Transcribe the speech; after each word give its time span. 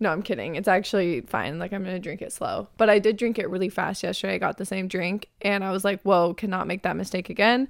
No, 0.00 0.10
I'm 0.10 0.22
kidding. 0.22 0.56
It's 0.56 0.68
actually 0.68 1.20
fine. 1.22 1.58
Like, 1.58 1.72
I'm 1.72 1.84
going 1.84 1.94
to 1.94 2.00
drink 2.00 2.20
it 2.20 2.32
slow. 2.32 2.68
But 2.76 2.90
I 2.90 2.98
did 2.98 3.16
drink 3.16 3.38
it 3.38 3.48
really 3.48 3.68
fast 3.68 4.02
yesterday. 4.02 4.34
I 4.34 4.38
got 4.38 4.58
the 4.58 4.66
same 4.66 4.88
drink 4.88 5.28
and 5.40 5.62
I 5.62 5.70
was 5.70 5.84
like, 5.84 6.02
whoa, 6.02 6.34
cannot 6.34 6.66
make 6.66 6.82
that 6.82 6.96
mistake 6.96 7.30
again. 7.30 7.68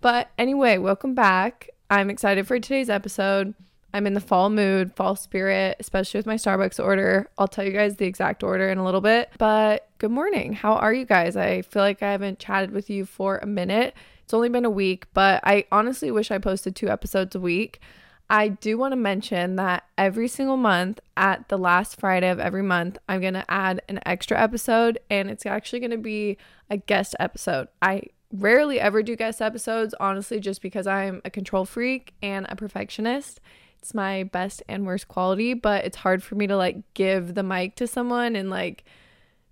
But 0.00 0.30
anyway, 0.38 0.78
welcome 0.78 1.14
back. 1.14 1.70
I'm 1.90 2.10
excited 2.10 2.46
for 2.46 2.60
today's 2.60 2.90
episode. 2.90 3.54
I'm 3.94 4.08
in 4.08 4.14
the 4.14 4.20
fall 4.20 4.50
mood, 4.50 4.92
fall 4.96 5.14
spirit, 5.14 5.76
especially 5.78 6.18
with 6.18 6.26
my 6.26 6.34
Starbucks 6.34 6.82
order. 6.82 7.30
I'll 7.38 7.46
tell 7.46 7.64
you 7.64 7.70
guys 7.70 7.96
the 7.96 8.06
exact 8.06 8.42
order 8.42 8.68
in 8.68 8.76
a 8.76 8.84
little 8.84 9.00
bit. 9.00 9.30
But 9.38 9.88
good 9.98 10.10
morning. 10.10 10.52
How 10.52 10.74
are 10.74 10.92
you 10.92 11.04
guys? 11.04 11.36
I 11.36 11.62
feel 11.62 11.82
like 11.82 12.02
I 12.02 12.10
haven't 12.10 12.40
chatted 12.40 12.72
with 12.72 12.90
you 12.90 13.06
for 13.06 13.38
a 13.38 13.46
minute. 13.46 13.94
It's 14.24 14.34
only 14.34 14.48
been 14.48 14.64
a 14.64 14.70
week, 14.70 15.06
but 15.14 15.40
I 15.44 15.66
honestly 15.70 16.10
wish 16.10 16.32
I 16.32 16.38
posted 16.38 16.74
two 16.74 16.88
episodes 16.88 17.36
a 17.36 17.40
week. 17.40 17.80
I 18.28 18.48
do 18.48 18.76
want 18.76 18.90
to 18.92 18.96
mention 18.96 19.54
that 19.56 19.84
every 19.96 20.26
single 20.26 20.56
month 20.56 20.98
at 21.16 21.48
the 21.48 21.58
last 21.58 22.00
Friday 22.00 22.30
of 22.30 22.40
every 22.40 22.64
month, 22.64 22.98
I'm 23.08 23.20
going 23.20 23.34
to 23.34 23.48
add 23.48 23.80
an 23.88 24.00
extra 24.04 24.42
episode 24.42 24.98
and 25.08 25.30
it's 25.30 25.46
actually 25.46 25.78
going 25.78 25.92
to 25.92 25.98
be 25.98 26.36
a 26.68 26.78
guest 26.78 27.14
episode. 27.20 27.68
I 27.80 28.02
rarely 28.32 28.80
ever 28.80 29.04
do 29.04 29.14
guest 29.14 29.40
episodes, 29.40 29.94
honestly, 30.00 30.40
just 30.40 30.62
because 30.62 30.88
I'm 30.88 31.22
a 31.24 31.30
control 31.30 31.64
freak 31.64 32.12
and 32.20 32.44
a 32.48 32.56
perfectionist 32.56 33.40
it's 33.84 33.92
my 33.92 34.22
best 34.22 34.62
and 34.66 34.86
worst 34.86 35.08
quality, 35.08 35.52
but 35.52 35.84
it's 35.84 35.98
hard 35.98 36.22
for 36.22 36.36
me 36.36 36.46
to 36.46 36.56
like 36.56 36.94
give 36.94 37.34
the 37.34 37.42
mic 37.42 37.76
to 37.76 37.86
someone 37.86 38.34
and 38.34 38.48
like, 38.48 38.82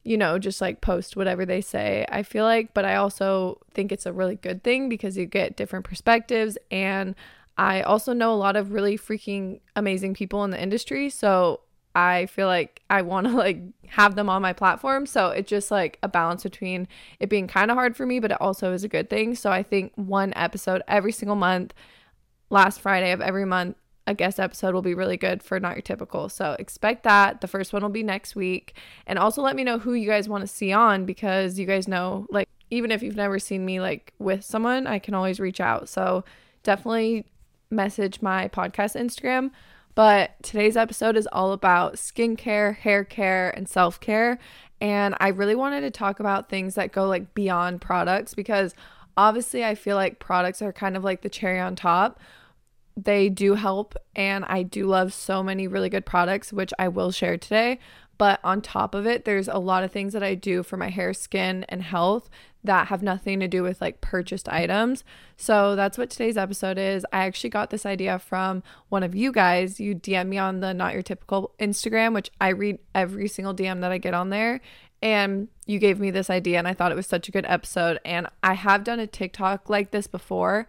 you 0.04 0.16
know, 0.16 0.38
just 0.38 0.58
like 0.58 0.80
post 0.80 1.18
whatever 1.18 1.44
they 1.44 1.60
say. 1.60 2.06
I 2.08 2.22
feel 2.22 2.46
like, 2.46 2.72
but 2.72 2.86
I 2.86 2.94
also 2.94 3.58
think 3.74 3.92
it's 3.92 4.06
a 4.06 4.12
really 4.12 4.36
good 4.36 4.64
thing 4.64 4.88
because 4.88 5.18
you 5.18 5.26
get 5.26 5.54
different 5.54 5.84
perspectives. 5.84 6.56
And 6.70 7.14
I 7.58 7.82
also 7.82 8.14
know 8.14 8.32
a 8.32 8.40
lot 8.40 8.56
of 8.56 8.72
really 8.72 8.96
freaking 8.96 9.60
amazing 9.76 10.14
people 10.14 10.44
in 10.44 10.50
the 10.50 10.62
industry. 10.62 11.10
So 11.10 11.60
I 11.94 12.24
feel 12.24 12.46
like 12.46 12.80
I 12.88 13.02
want 13.02 13.26
to 13.26 13.32
like 13.36 13.60
have 13.88 14.14
them 14.14 14.30
on 14.30 14.40
my 14.40 14.54
platform. 14.54 15.04
So 15.04 15.28
it's 15.28 15.50
just 15.50 15.70
like 15.70 15.98
a 16.02 16.08
balance 16.08 16.42
between 16.42 16.88
it 17.20 17.28
being 17.28 17.48
kind 17.48 17.70
of 17.70 17.76
hard 17.76 17.98
for 17.98 18.06
me, 18.06 18.18
but 18.18 18.30
it 18.32 18.40
also 18.40 18.72
is 18.72 18.82
a 18.82 18.88
good 18.88 19.10
thing. 19.10 19.34
So 19.34 19.52
I 19.52 19.62
think 19.62 19.92
one 19.96 20.32
episode 20.36 20.80
every 20.88 21.12
single 21.12 21.36
month, 21.36 21.74
last 22.48 22.80
Friday 22.80 23.12
of 23.12 23.20
every 23.20 23.44
month, 23.44 23.76
a 24.06 24.14
guest 24.14 24.40
episode 24.40 24.74
will 24.74 24.82
be 24.82 24.94
really 24.94 25.16
good 25.16 25.42
for 25.42 25.60
Not 25.60 25.76
Your 25.76 25.82
Typical. 25.82 26.28
So 26.28 26.56
expect 26.58 27.04
that. 27.04 27.40
The 27.40 27.46
first 27.46 27.72
one 27.72 27.82
will 27.82 27.88
be 27.88 28.02
next 28.02 28.34
week. 28.34 28.76
And 29.06 29.18
also 29.18 29.42
let 29.42 29.54
me 29.54 29.64
know 29.64 29.78
who 29.78 29.94
you 29.94 30.08
guys 30.08 30.28
want 30.28 30.42
to 30.42 30.48
see 30.48 30.72
on 30.72 31.04
because 31.04 31.58
you 31.58 31.66
guys 31.66 31.86
know, 31.86 32.26
like, 32.30 32.48
even 32.70 32.90
if 32.90 33.02
you've 33.02 33.16
never 33.16 33.38
seen 33.38 33.64
me 33.64 33.80
like 33.80 34.12
with 34.18 34.44
someone, 34.44 34.86
I 34.86 34.98
can 34.98 35.14
always 35.14 35.38
reach 35.38 35.60
out. 35.60 35.88
So 35.88 36.24
definitely 36.62 37.26
message 37.70 38.22
my 38.22 38.48
podcast 38.48 39.00
Instagram. 39.00 39.50
But 39.94 40.42
today's 40.42 40.76
episode 40.76 41.16
is 41.16 41.28
all 41.32 41.52
about 41.52 41.94
skincare, 41.94 42.76
hair 42.76 43.04
care, 43.04 43.50
and 43.50 43.68
self 43.68 44.00
care. 44.00 44.38
And 44.80 45.14
I 45.20 45.28
really 45.28 45.54
wanted 45.54 45.82
to 45.82 45.90
talk 45.90 46.18
about 46.18 46.48
things 46.48 46.74
that 46.74 46.92
go 46.92 47.06
like 47.06 47.34
beyond 47.34 47.80
products 47.80 48.34
because 48.34 48.74
obviously 49.16 49.64
I 49.64 49.74
feel 49.74 49.96
like 49.96 50.18
products 50.18 50.62
are 50.62 50.72
kind 50.72 50.96
of 50.96 51.04
like 51.04 51.22
the 51.22 51.28
cherry 51.28 51.60
on 51.60 51.76
top 51.76 52.18
they 52.96 53.28
do 53.28 53.54
help 53.54 53.94
and 54.14 54.44
I 54.46 54.62
do 54.62 54.86
love 54.86 55.12
so 55.12 55.42
many 55.42 55.66
really 55.66 55.88
good 55.88 56.06
products 56.06 56.52
which 56.52 56.72
I 56.78 56.88
will 56.88 57.10
share 57.10 57.38
today 57.38 57.78
but 58.18 58.40
on 58.44 58.60
top 58.60 58.94
of 58.94 59.06
it 59.06 59.24
there's 59.24 59.48
a 59.48 59.58
lot 59.58 59.84
of 59.84 59.92
things 59.92 60.12
that 60.12 60.22
I 60.22 60.34
do 60.34 60.62
for 60.62 60.76
my 60.76 60.90
hair 60.90 61.14
skin 61.14 61.64
and 61.68 61.82
health 61.82 62.28
that 62.64 62.88
have 62.88 63.02
nothing 63.02 63.40
to 63.40 63.48
do 63.48 63.62
with 63.62 63.80
like 63.80 64.00
purchased 64.00 64.48
items. 64.48 65.04
So 65.36 65.74
that's 65.74 65.98
what 65.98 66.10
today's 66.10 66.36
episode 66.36 66.78
is. 66.78 67.04
I 67.12 67.24
actually 67.26 67.50
got 67.50 67.70
this 67.70 67.84
idea 67.84 68.18
from 68.18 68.62
one 68.88 69.02
of 69.02 69.14
you 69.14 69.32
guys. 69.32 69.80
You 69.80 69.94
DM 69.94 70.28
me 70.28 70.38
on 70.38 70.60
the 70.60 70.72
not 70.72 70.92
your 70.92 71.02
typical 71.02 71.54
Instagram, 71.58 72.14
which 72.14 72.30
I 72.40 72.48
read 72.48 72.78
every 72.94 73.28
single 73.28 73.54
DM 73.54 73.80
that 73.80 73.92
I 73.92 73.98
get 73.98 74.14
on 74.14 74.30
there. 74.30 74.60
And 75.00 75.48
you 75.66 75.80
gave 75.80 75.98
me 75.98 76.12
this 76.12 76.30
idea, 76.30 76.58
and 76.58 76.68
I 76.68 76.74
thought 76.74 76.92
it 76.92 76.96
was 76.96 77.08
such 77.08 77.28
a 77.28 77.32
good 77.32 77.46
episode. 77.48 77.98
And 78.04 78.28
I 78.44 78.54
have 78.54 78.84
done 78.84 79.00
a 79.00 79.06
TikTok 79.08 79.68
like 79.68 79.90
this 79.90 80.06
before, 80.06 80.68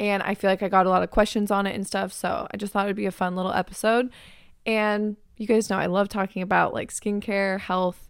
and 0.00 0.22
I 0.22 0.34
feel 0.34 0.50
like 0.50 0.62
I 0.62 0.68
got 0.68 0.86
a 0.86 0.90
lot 0.90 1.02
of 1.02 1.10
questions 1.10 1.50
on 1.50 1.66
it 1.66 1.74
and 1.74 1.86
stuff. 1.86 2.12
So 2.12 2.46
I 2.52 2.56
just 2.56 2.72
thought 2.72 2.86
it'd 2.86 2.96
be 2.96 3.06
a 3.06 3.12
fun 3.12 3.36
little 3.36 3.52
episode. 3.52 4.10
And 4.66 5.16
you 5.36 5.46
guys 5.46 5.70
know 5.70 5.78
I 5.78 5.86
love 5.86 6.08
talking 6.08 6.42
about 6.42 6.74
like 6.74 6.92
skincare, 6.92 7.60
health, 7.60 8.08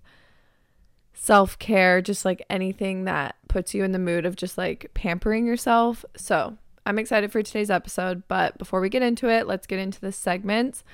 self 1.12 1.58
care, 1.58 2.00
just 2.00 2.24
like 2.24 2.44
anything 2.48 3.04
that 3.04 3.36
puts 3.48 3.74
you 3.74 3.84
in 3.84 3.92
the 3.92 3.98
mood 3.98 4.26
of 4.26 4.36
just 4.36 4.56
like 4.58 4.90
pampering 4.94 5.46
yourself. 5.46 6.04
So 6.16 6.56
I'm 6.86 6.98
excited 6.98 7.32
for 7.32 7.42
today's 7.42 7.70
episode. 7.70 8.22
But 8.28 8.58
before 8.58 8.80
we 8.80 8.88
get 8.88 9.02
into 9.02 9.28
it, 9.28 9.46
let's 9.46 9.66
get 9.66 9.78
into 9.78 10.00
the 10.00 10.12
segments. 10.12 10.84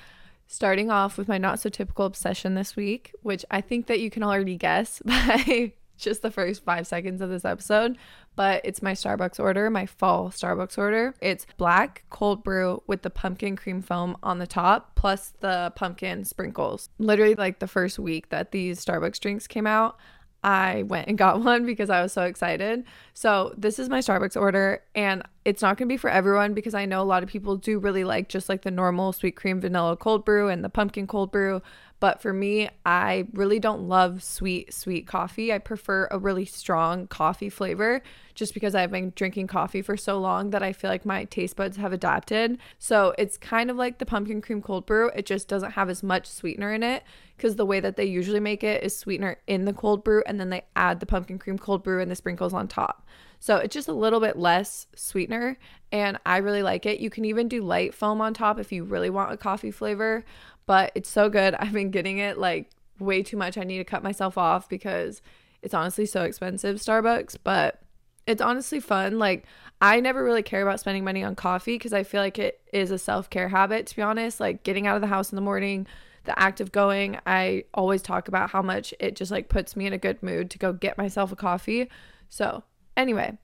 Starting 0.47 0.91
off 0.91 1.17
with 1.17 1.29
my 1.29 1.37
not 1.37 1.59
so 1.59 1.69
typical 1.69 2.05
obsession 2.05 2.55
this 2.55 2.75
week, 2.75 3.13
which 3.21 3.45
I 3.49 3.61
think 3.61 3.87
that 3.87 4.01
you 4.01 4.09
can 4.09 4.23
already 4.23 4.57
guess 4.57 5.01
by 5.05 5.71
just 6.01 6.21
the 6.21 6.31
first 6.31 6.63
five 6.63 6.87
seconds 6.87 7.21
of 7.21 7.29
this 7.29 7.45
episode, 7.45 7.97
but 8.35 8.61
it's 8.63 8.81
my 8.81 8.93
Starbucks 8.93 9.39
order, 9.39 9.69
my 9.69 9.85
fall 9.85 10.29
Starbucks 10.29 10.77
order. 10.77 11.15
It's 11.21 11.45
black 11.57 12.03
cold 12.09 12.43
brew 12.43 12.81
with 12.87 13.03
the 13.03 13.09
pumpkin 13.09 13.55
cream 13.55 13.81
foam 13.81 14.17
on 14.23 14.39
the 14.39 14.47
top, 14.47 14.95
plus 14.95 15.33
the 15.39 15.71
pumpkin 15.75 16.25
sprinkles. 16.25 16.89
Literally, 16.97 17.35
like 17.35 17.59
the 17.59 17.67
first 17.67 17.99
week 17.99 18.29
that 18.29 18.51
these 18.51 18.83
Starbucks 18.83 19.19
drinks 19.19 19.47
came 19.47 19.67
out, 19.67 19.97
I 20.43 20.83
went 20.83 21.07
and 21.07 21.17
got 21.17 21.41
one 21.43 21.65
because 21.65 21.89
I 21.89 22.01
was 22.01 22.13
so 22.13 22.23
excited. 22.23 22.83
So, 23.13 23.53
this 23.57 23.79
is 23.79 23.89
my 23.89 23.99
Starbucks 23.99 24.39
order, 24.39 24.81
and 24.95 25.23
it's 25.45 25.61
not 25.61 25.77
going 25.77 25.87
to 25.87 25.93
be 25.93 25.97
for 25.97 26.09
everyone 26.09 26.53
because 26.53 26.73
I 26.73 26.85
know 26.85 27.01
a 27.01 27.03
lot 27.03 27.23
of 27.23 27.29
people 27.29 27.57
do 27.57 27.79
really 27.79 28.03
like 28.03 28.29
just 28.29 28.49
like 28.49 28.61
the 28.61 28.71
normal 28.71 29.13
sweet 29.13 29.35
cream 29.35 29.59
vanilla 29.61 29.97
cold 29.97 30.25
brew 30.25 30.49
and 30.49 30.63
the 30.63 30.69
pumpkin 30.69 31.07
cold 31.07 31.31
brew. 31.31 31.61
But 32.01 32.19
for 32.19 32.33
me, 32.33 32.67
I 32.83 33.27
really 33.31 33.59
don't 33.59 33.87
love 33.87 34.23
sweet, 34.23 34.73
sweet 34.73 35.05
coffee. 35.05 35.53
I 35.53 35.59
prefer 35.59 36.07
a 36.09 36.17
really 36.17 36.45
strong 36.45 37.05
coffee 37.05 37.49
flavor 37.49 38.01
just 38.33 38.55
because 38.55 38.73
I've 38.73 38.89
been 38.89 39.13
drinking 39.15 39.45
coffee 39.45 39.83
for 39.83 39.95
so 39.95 40.17
long 40.19 40.49
that 40.49 40.63
I 40.63 40.73
feel 40.73 40.89
like 40.89 41.05
my 41.05 41.25
taste 41.25 41.55
buds 41.55 41.77
have 41.77 41.93
adapted. 41.93 42.57
So 42.79 43.13
it's 43.19 43.37
kind 43.37 43.69
of 43.69 43.77
like 43.77 43.99
the 43.99 44.07
pumpkin 44.07 44.41
cream 44.41 44.63
cold 44.63 44.87
brew, 44.87 45.11
it 45.15 45.27
just 45.27 45.47
doesn't 45.47 45.73
have 45.73 45.91
as 45.91 46.01
much 46.01 46.25
sweetener 46.25 46.73
in 46.73 46.81
it 46.81 47.03
because 47.37 47.55
the 47.55 47.67
way 47.67 47.79
that 47.79 47.97
they 47.97 48.05
usually 48.05 48.39
make 48.39 48.63
it 48.63 48.83
is 48.83 48.97
sweetener 48.97 49.37
in 49.45 49.65
the 49.65 49.73
cold 49.73 50.03
brew 50.03 50.23
and 50.25 50.39
then 50.39 50.49
they 50.49 50.63
add 50.75 51.01
the 51.01 51.05
pumpkin 51.05 51.37
cream 51.37 51.59
cold 51.59 51.83
brew 51.83 52.01
and 52.01 52.09
the 52.09 52.15
sprinkles 52.15 52.51
on 52.51 52.67
top. 52.67 53.05
So 53.41 53.57
it's 53.57 53.73
just 53.73 53.89
a 53.89 53.93
little 53.93 54.21
bit 54.21 54.37
less 54.37 54.87
sweetener 54.95 55.57
and 55.91 56.17
I 56.25 56.37
really 56.37 56.63
like 56.63 56.85
it. 56.85 57.01
You 57.01 57.09
can 57.09 57.25
even 57.25 57.49
do 57.49 57.61
light 57.61 57.93
foam 57.93 58.21
on 58.21 58.33
top 58.33 58.59
if 58.59 58.71
you 58.71 58.85
really 58.85 59.09
want 59.09 59.33
a 59.33 59.37
coffee 59.37 59.71
flavor 59.71 60.23
but 60.65 60.91
it's 60.95 61.09
so 61.09 61.29
good. 61.29 61.53
I've 61.59 61.73
been 61.73 61.91
getting 61.91 62.19
it 62.19 62.37
like 62.37 62.69
way 62.99 63.23
too 63.23 63.37
much. 63.37 63.57
I 63.57 63.63
need 63.63 63.79
to 63.79 63.83
cut 63.83 64.03
myself 64.03 64.37
off 64.37 64.69
because 64.69 65.21
it's 65.61 65.73
honestly 65.73 66.05
so 66.05 66.23
expensive, 66.23 66.77
Starbucks, 66.77 67.37
but 67.43 67.81
it's 68.27 68.41
honestly 68.41 68.79
fun. 68.79 69.19
Like, 69.19 69.45
I 69.81 69.99
never 69.99 70.23
really 70.23 70.43
care 70.43 70.61
about 70.61 70.79
spending 70.79 71.03
money 71.03 71.23
on 71.23 71.35
coffee 71.35 71.75
because 71.75 71.93
I 71.93 72.03
feel 72.03 72.21
like 72.21 72.39
it 72.39 72.61
is 72.71 72.91
a 72.91 72.97
self 72.97 73.29
care 73.29 73.49
habit, 73.49 73.87
to 73.87 73.95
be 73.95 74.01
honest. 74.01 74.39
Like, 74.39 74.63
getting 74.63 74.87
out 74.87 74.95
of 74.95 75.01
the 75.01 75.07
house 75.07 75.31
in 75.31 75.35
the 75.35 75.41
morning, 75.41 75.87
the 76.23 76.37
act 76.37 76.61
of 76.61 76.71
going, 76.71 77.17
I 77.25 77.65
always 77.73 78.01
talk 78.01 78.27
about 78.27 78.51
how 78.51 78.61
much 78.61 78.93
it 78.99 79.15
just 79.15 79.31
like 79.31 79.49
puts 79.49 79.75
me 79.75 79.87
in 79.87 79.93
a 79.93 79.97
good 79.97 80.21
mood 80.21 80.51
to 80.51 80.59
go 80.59 80.71
get 80.71 80.97
myself 80.97 81.31
a 81.31 81.35
coffee. 81.35 81.89
So, 82.29 82.63
anyway, 82.97 83.37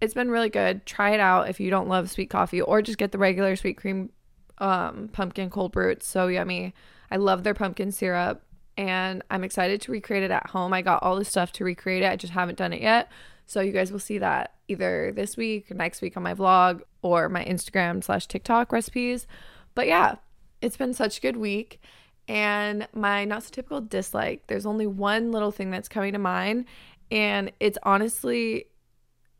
it's 0.00 0.14
been 0.14 0.30
really 0.30 0.48
good. 0.48 0.86
Try 0.86 1.10
it 1.10 1.20
out 1.20 1.48
if 1.48 1.60
you 1.60 1.70
don't 1.70 1.88
love 1.88 2.10
sweet 2.10 2.30
coffee 2.30 2.60
or 2.60 2.82
just 2.82 2.98
get 2.98 3.12
the 3.12 3.18
regular 3.18 3.56
sweet 3.56 3.76
cream 3.76 4.10
um, 4.58 5.08
pumpkin 5.12 5.50
cold 5.50 5.72
brew. 5.72 5.90
It's 5.90 6.06
so 6.06 6.28
yummy. 6.28 6.74
I 7.10 7.16
love 7.16 7.42
their 7.44 7.54
pumpkin 7.54 7.92
syrup 7.92 8.42
and 8.76 9.22
I'm 9.30 9.44
excited 9.44 9.80
to 9.82 9.92
recreate 9.92 10.22
it 10.22 10.30
at 10.30 10.50
home. 10.50 10.72
I 10.72 10.82
got 10.82 11.02
all 11.02 11.16
the 11.16 11.24
stuff 11.24 11.52
to 11.52 11.64
recreate 11.64 12.02
it. 12.02 12.10
I 12.10 12.16
just 12.16 12.32
haven't 12.32 12.58
done 12.58 12.72
it 12.72 12.80
yet. 12.80 13.10
So 13.46 13.60
you 13.60 13.72
guys 13.72 13.90
will 13.90 13.98
see 13.98 14.18
that 14.18 14.54
either 14.68 15.12
this 15.14 15.36
week 15.36 15.70
or 15.70 15.74
next 15.74 16.00
week 16.00 16.16
on 16.16 16.22
my 16.22 16.34
vlog 16.34 16.82
or 17.02 17.28
my 17.28 17.44
Instagram 17.44 18.02
slash 18.02 18.26
TikTok 18.26 18.70
recipes. 18.72 19.26
But 19.74 19.86
yeah, 19.86 20.16
it's 20.62 20.76
been 20.76 20.94
such 20.94 21.18
a 21.18 21.20
good 21.20 21.36
week. 21.36 21.80
And 22.28 22.86
my 22.94 23.24
not 23.24 23.42
so 23.42 23.50
typical 23.50 23.80
dislike, 23.80 24.46
there's 24.46 24.66
only 24.66 24.86
one 24.86 25.32
little 25.32 25.50
thing 25.50 25.72
that's 25.72 25.88
coming 25.88 26.12
to 26.12 26.18
mind. 26.18 26.66
And 27.10 27.52
it's 27.60 27.78
honestly 27.82 28.66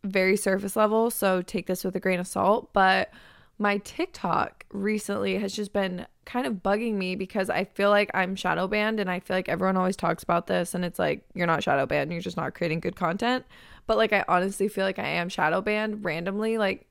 very 0.04 0.36
surface 0.36 0.76
level. 0.76 1.10
So 1.10 1.42
take 1.42 1.66
this 1.66 1.84
with 1.84 1.94
a 1.96 2.00
grain 2.00 2.20
of 2.20 2.26
salt. 2.26 2.72
But 2.72 3.10
my 3.58 3.78
TikTok 3.78 4.64
recently 4.72 5.36
has 5.38 5.52
just 5.52 5.72
been 5.72 6.06
kind 6.24 6.46
of 6.46 6.54
bugging 6.54 6.94
me 6.94 7.14
because 7.14 7.50
I 7.50 7.64
feel 7.64 7.90
like 7.90 8.10
I'm 8.14 8.34
shadow 8.34 8.66
banned 8.66 9.00
and 9.00 9.10
I 9.10 9.20
feel 9.20 9.36
like 9.36 9.48
everyone 9.48 9.76
always 9.76 9.96
talks 9.96 10.22
about 10.22 10.46
this 10.46 10.74
and 10.74 10.84
it's 10.84 10.98
like 10.98 11.24
you're 11.34 11.46
not 11.46 11.62
shadow 11.62 11.86
banned, 11.86 12.10
you're 12.10 12.22
just 12.22 12.36
not 12.36 12.54
creating 12.54 12.80
good 12.80 12.96
content. 12.96 13.44
But 13.86 13.98
like 13.98 14.12
I 14.12 14.24
honestly 14.28 14.68
feel 14.68 14.84
like 14.84 14.98
I 14.98 15.06
am 15.06 15.28
shadow 15.28 15.60
banned 15.60 16.04
randomly. 16.04 16.56
Like 16.56 16.86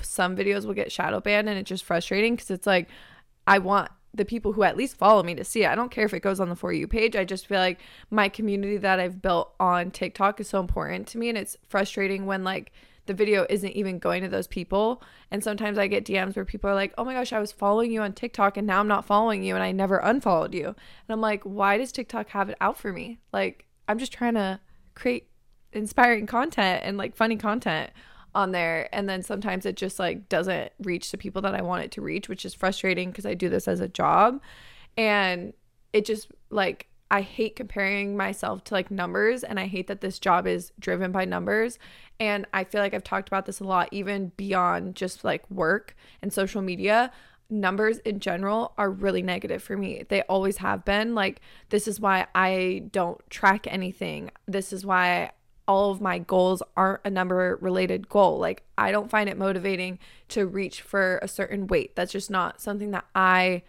some 0.00 0.36
videos 0.36 0.64
will 0.64 0.74
get 0.74 0.92
shadow 0.92 1.20
banned 1.20 1.48
and 1.48 1.58
it's 1.58 1.68
just 1.68 1.84
frustrating 1.84 2.36
because 2.36 2.50
it's 2.50 2.66
like 2.66 2.88
I 3.46 3.58
want 3.58 3.90
the 4.12 4.24
people 4.24 4.52
who 4.52 4.62
at 4.62 4.76
least 4.76 4.96
follow 4.96 5.22
me 5.22 5.34
to 5.34 5.44
see 5.44 5.62
it. 5.62 5.68
I 5.68 5.74
don't 5.74 5.90
care 5.90 6.04
if 6.04 6.14
it 6.14 6.20
goes 6.20 6.40
on 6.40 6.48
the 6.48 6.56
For 6.56 6.72
You 6.72 6.88
page. 6.88 7.14
I 7.14 7.24
just 7.24 7.46
feel 7.46 7.60
like 7.60 7.80
my 8.10 8.28
community 8.28 8.76
that 8.78 8.98
I've 8.98 9.22
built 9.22 9.54
on 9.60 9.90
TikTok 9.90 10.40
is 10.40 10.48
so 10.48 10.60
important 10.60 11.06
to 11.08 11.18
me 11.18 11.28
and 11.28 11.38
it's 11.38 11.56
frustrating 11.68 12.26
when 12.26 12.42
like 12.42 12.72
the 13.06 13.14
video 13.14 13.46
isn't 13.48 13.72
even 13.72 13.98
going 13.98 14.22
to 14.22 14.28
those 14.28 14.46
people. 14.46 15.02
And 15.30 15.42
sometimes 15.42 15.78
I 15.78 15.86
get 15.86 16.04
DMs 16.04 16.36
where 16.36 16.44
people 16.44 16.70
are 16.70 16.74
like, 16.74 16.92
oh 16.98 17.04
my 17.04 17.14
gosh, 17.14 17.32
I 17.32 17.40
was 17.40 17.52
following 17.52 17.92
you 17.92 18.02
on 18.02 18.12
TikTok 18.12 18.56
and 18.56 18.66
now 18.66 18.80
I'm 18.80 18.88
not 18.88 19.04
following 19.04 19.44
you 19.44 19.54
and 19.54 19.62
I 19.62 19.72
never 19.72 19.98
unfollowed 19.98 20.54
you. 20.54 20.66
And 20.66 20.76
I'm 21.08 21.20
like, 21.20 21.42
why 21.44 21.78
does 21.78 21.92
TikTok 21.92 22.28
have 22.30 22.50
it 22.50 22.56
out 22.60 22.78
for 22.78 22.92
me? 22.92 23.18
Like, 23.32 23.66
I'm 23.88 23.98
just 23.98 24.12
trying 24.12 24.34
to 24.34 24.60
create 24.94 25.28
inspiring 25.72 26.26
content 26.26 26.82
and 26.84 26.96
like 26.96 27.14
funny 27.14 27.36
content 27.36 27.90
on 28.34 28.52
there 28.52 28.88
and 28.92 29.08
then 29.08 29.22
sometimes 29.22 29.66
it 29.66 29.76
just 29.76 29.98
like 29.98 30.28
doesn't 30.28 30.72
reach 30.80 31.10
the 31.10 31.18
people 31.18 31.42
that 31.42 31.54
I 31.54 31.62
want 31.62 31.84
it 31.84 31.90
to 31.92 32.00
reach 32.00 32.28
which 32.28 32.44
is 32.44 32.54
frustrating 32.54 33.10
because 33.10 33.26
I 33.26 33.34
do 33.34 33.48
this 33.48 33.66
as 33.66 33.80
a 33.80 33.88
job 33.88 34.40
and 34.96 35.52
it 35.92 36.04
just 36.04 36.30
like 36.50 36.90
I 37.10 37.22
hate 37.22 37.56
comparing 37.56 38.16
myself 38.16 38.62
to 38.64 38.74
like 38.74 38.90
numbers 38.90 39.42
and 39.42 39.58
I 39.58 39.66
hate 39.66 39.88
that 39.88 40.00
this 40.00 40.18
job 40.18 40.46
is 40.46 40.72
driven 40.78 41.10
by 41.10 41.24
numbers. 41.24 41.78
And 42.20 42.46
I 42.54 42.64
feel 42.64 42.80
like 42.80 42.94
I've 42.94 43.02
talked 43.02 43.28
about 43.28 43.46
this 43.46 43.60
a 43.60 43.64
lot, 43.64 43.88
even 43.90 44.30
beyond 44.36 44.94
just 44.94 45.24
like 45.24 45.48
work 45.50 45.96
and 46.22 46.32
social 46.32 46.62
media. 46.62 47.10
Numbers 47.48 47.98
in 48.00 48.20
general 48.20 48.74
are 48.78 48.90
really 48.90 49.22
negative 49.22 49.60
for 49.60 49.76
me. 49.76 50.04
They 50.08 50.22
always 50.22 50.58
have 50.58 50.84
been. 50.84 51.16
Like, 51.16 51.40
this 51.70 51.88
is 51.88 51.98
why 51.98 52.28
I 52.32 52.84
don't 52.92 53.18
track 53.28 53.66
anything. 53.68 54.30
This 54.46 54.72
is 54.72 54.86
why 54.86 55.32
all 55.70 55.92
of 55.92 56.00
my 56.00 56.18
goals 56.18 56.64
aren't 56.76 57.00
a 57.04 57.10
number 57.10 57.56
related 57.60 58.08
goal. 58.08 58.38
Like, 58.38 58.64
I 58.76 58.90
don't 58.90 59.08
find 59.08 59.28
it 59.28 59.38
motivating 59.38 60.00
to 60.30 60.44
reach 60.44 60.82
for 60.82 61.20
a 61.22 61.28
certain 61.28 61.68
weight. 61.68 61.94
That's 61.94 62.10
just 62.10 62.28
not 62.28 62.60
something 62.60 62.90
that 62.90 63.04
I 63.14 63.62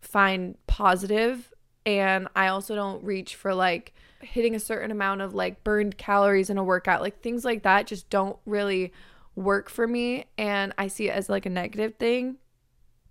find 0.00 0.56
positive. 0.68 1.52
and 1.84 2.28
I 2.34 2.48
also 2.48 2.74
don't 2.74 3.02
reach 3.04 3.36
for 3.36 3.54
like 3.54 3.92
hitting 4.20 4.54
a 4.54 4.60
certain 4.60 4.90
amount 4.90 5.20
of 5.20 5.34
like 5.34 5.62
burned 5.64 5.96
calories 5.98 6.50
in 6.50 6.58
a 6.58 6.64
workout. 6.64 7.00
Like 7.00 7.22
things 7.22 7.44
like 7.44 7.62
that 7.62 7.86
just 7.86 8.10
don't 8.10 8.36
really 8.44 8.92
work 9.36 9.68
for 9.68 9.86
me 9.86 10.26
and 10.36 10.72
I 10.78 10.88
see 10.88 11.08
it 11.08 11.12
as 11.12 11.28
like 11.28 11.46
a 11.46 11.50
negative 11.50 11.94
thing. 11.96 12.36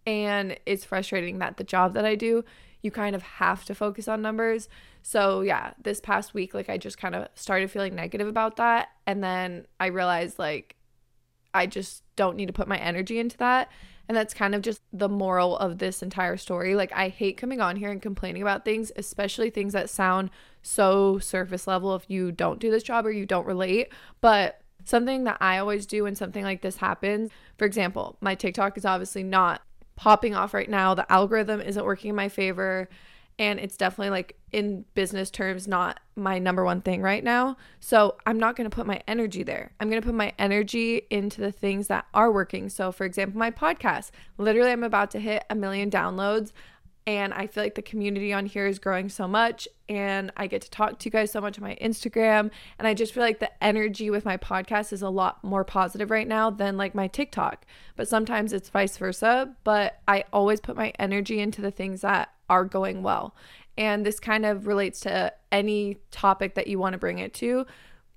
And 0.05 0.57
it's 0.65 0.85
frustrating 0.85 1.39
that 1.39 1.57
the 1.57 1.63
job 1.63 1.93
that 1.93 2.05
I 2.05 2.15
do, 2.15 2.43
you 2.85 2.91
kind 2.91 3.15
of 3.15 3.23
have 3.23 3.65
to 3.65 3.75
focus 3.75 4.07
on 4.07 4.21
numbers. 4.21 4.69
So, 5.01 5.41
yeah, 5.41 5.73
this 5.81 5.99
past 5.99 6.33
week 6.33 6.53
like 6.53 6.69
I 6.69 6.77
just 6.77 6.97
kind 6.97 7.15
of 7.15 7.27
started 7.35 7.69
feeling 7.69 7.95
negative 7.95 8.27
about 8.27 8.55
that 8.57 8.89
and 9.05 9.23
then 9.23 9.65
I 9.79 9.87
realized 9.87 10.39
like 10.39 10.75
I 11.53 11.65
just 11.65 12.03
don't 12.15 12.37
need 12.37 12.47
to 12.47 12.53
put 12.53 12.67
my 12.67 12.77
energy 12.77 13.19
into 13.19 13.37
that 13.37 13.69
and 14.07 14.15
that's 14.15 14.33
kind 14.33 14.53
of 14.53 14.61
just 14.61 14.81
the 14.93 15.09
moral 15.09 15.57
of 15.57 15.79
this 15.79 16.03
entire 16.03 16.37
story. 16.37 16.75
Like, 16.75 16.91
I 16.93 17.09
hate 17.09 17.37
coming 17.37 17.59
on 17.59 17.75
here 17.75 17.91
and 17.91 18.01
complaining 18.01 18.41
about 18.41 18.63
things, 18.63 18.91
especially 18.95 19.49
things 19.49 19.73
that 19.73 19.89
sound 19.89 20.29
so 20.61 21.17
surface 21.17 21.65
level 21.65 21.95
if 21.95 22.05
you 22.07 22.31
don't 22.31 22.59
do 22.59 22.69
this 22.69 22.83
job 22.83 23.05
or 23.05 23.11
you 23.11 23.25
don't 23.25 23.47
relate. 23.47 23.91
But 24.21 24.61
something 24.83 25.23
that 25.23 25.37
I 25.41 25.57
always 25.57 25.85
do 25.85 26.03
when 26.03 26.15
something 26.15 26.43
like 26.43 26.61
this 26.61 26.77
happens, 26.77 27.31
for 27.57 27.65
example, 27.65 28.17
my 28.21 28.35
TikTok 28.35 28.77
is 28.77 28.85
obviously 28.85 29.23
not 29.23 29.61
popping 29.95 30.35
off 30.35 30.53
right 30.53 30.69
now. 30.69 30.93
The 30.93 31.11
algorithm 31.11 31.61
isn't 31.61 31.85
working 31.85 32.09
in 32.09 32.15
my 32.15 32.29
favor. 32.29 32.89
And 33.37 33.59
it's 33.59 33.75
definitely 33.75 34.11
like 34.11 34.37
in 34.53 34.85
business 34.93 35.29
terms 35.29 35.67
not 35.67 35.99
my 36.15 36.39
number 36.39 36.63
one 36.63 36.81
thing 36.81 37.01
right 37.01 37.23
now. 37.23 37.57
So 37.81 38.15
i'm 38.25 38.39
not 38.39 38.55
going 38.55 38.69
to 38.69 38.73
put 38.73 38.87
my 38.87 39.01
energy 39.07 39.43
there. 39.43 39.71
I'm 39.79 39.89
going 39.89 40.01
to 40.01 40.05
put 40.05 40.15
my 40.15 40.31
energy 40.39 41.01
into 41.09 41.41
the 41.41 41.51
things 41.51 41.87
that 41.87 42.05
are 42.13 42.31
working. 42.31 42.69
So 42.69 42.93
for 42.93 43.03
example 43.03 43.37
my 43.37 43.51
podcast. 43.51 44.11
Literally 44.37 44.71
i'm 44.71 44.85
about 44.85 45.11
to 45.11 45.19
hit 45.19 45.43
a 45.49 45.55
million 45.55 45.91
downloads 45.91 46.53
and 47.07 47.33
i 47.33 47.45
feel 47.47 47.63
like 47.63 47.75
the 47.75 47.81
community 47.81 48.33
on 48.33 48.45
here 48.45 48.67
is 48.67 48.79
growing 48.79 49.09
so 49.09 49.27
much 49.27 49.67
and 49.89 50.31
i 50.37 50.47
get 50.47 50.61
to 50.61 50.69
talk 50.69 50.97
to 50.99 51.05
you 51.05 51.11
guys 51.11 51.31
so 51.31 51.39
much 51.39 51.57
on 51.57 51.63
my 51.63 51.77
instagram 51.81 52.49
and 52.79 52.87
i 52.87 52.93
just 52.93 53.13
feel 53.13 53.23
like 53.23 53.39
the 53.39 53.63
energy 53.63 54.09
with 54.09 54.25
my 54.25 54.37
podcast 54.37 54.91
is 54.91 55.01
a 55.01 55.09
lot 55.09 55.43
more 55.43 55.63
positive 55.63 56.09
right 56.09 56.27
now 56.27 56.49
than 56.49 56.77
like 56.77 56.95
my 56.95 57.07
tiktok 57.07 57.65
but 57.95 58.07
sometimes 58.07 58.53
it's 58.53 58.69
vice 58.69 58.97
versa 58.97 59.55
but 59.63 59.99
i 60.07 60.23
always 60.33 60.59
put 60.59 60.75
my 60.75 60.91
energy 60.99 61.39
into 61.39 61.61
the 61.61 61.71
things 61.71 62.01
that 62.01 62.29
are 62.49 62.65
going 62.65 63.03
well. 63.03 63.35
And 63.77 64.05
this 64.05 64.19
kind 64.19 64.45
of 64.45 64.67
relates 64.67 65.01
to 65.01 65.33
any 65.51 65.97
topic 66.11 66.55
that 66.55 66.67
you 66.67 66.79
want 66.79 66.93
to 66.93 66.99
bring 66.99 67.19
it 67.19 67.33
to. 67.35 67.65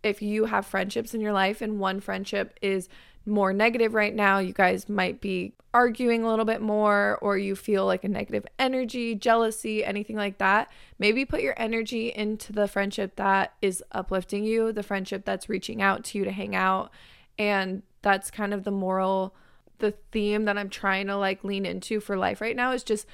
if 0.05 0.23
you 0.23 0.45
have 0.45 0.65
friendships 0.65 1.13
in 1.13 1.21
your 1.21 1.33
life 1.33 1.61
and 1.61 1.81
one 1.81 1.99
friendship 1.99 2.57
is 2.63 2.89
more 3.29 3.53
negative 3.53 3.95
right 3.95 4.15
now, 4.15 4.39
you 4.39 4.53
guys 4.53 4.89
might 4.89 5.21
be 5.21 5.55
arguing 5.75 6.25
a 6.25 6.29
little 6.29 6.45
bit 6.45 6.63
more, 6.63 7.19
or 7.21 7.37
you 7.37 7.55
feel 7.55 7.85
like 7.85 8.03
a 8.03 8.09
negative 8.09 8.47
energy, 8.59 9.15
jealousy, 9.15 9.85
anything 9.85 10.17
like 10.17 10.39
that. 10.39 10.71
Maybe 10.99 11.25
put 11.25 11.43
your 11.43 11.55
energy 11.57 12.09
into 12.09 12.53
the 12.53 12.67
friendship 12.67 13.17
that 13.17 13.53
is 13.61 13.85
uplifting 13.93 14.45
you, 14.45 14.73
the 14.73 14.83
friendship 14.83 15.25
that's 15.25 15.49
reaching 15.49 15.83
out 15.83 16.05
to 16.05 16.19
you 16.19 16.25
to 16.25 16.33
hang 16.33 16.57
out. 16.57 16.91
And 17.39 17.83
that's 18.03 18.31
kind 18.31 18.55
of 18.55 18.65
the 18.65 18.71
moral, 18.71 19.35
the 19.79 19.93
theme 20.11 20.47
that 20.47 20.59
I'm 20.59 20.71
trying 20.71 21.07
to 21.09 21.17
like 21.17 21.45
lean 21.45 21.67
into 21.67 22.01
for 22.01 22.17
life 22.17 22.41
right 22.41 22.57
now 22.57 22.73
is 22.73 22.83
just 22.83 23.07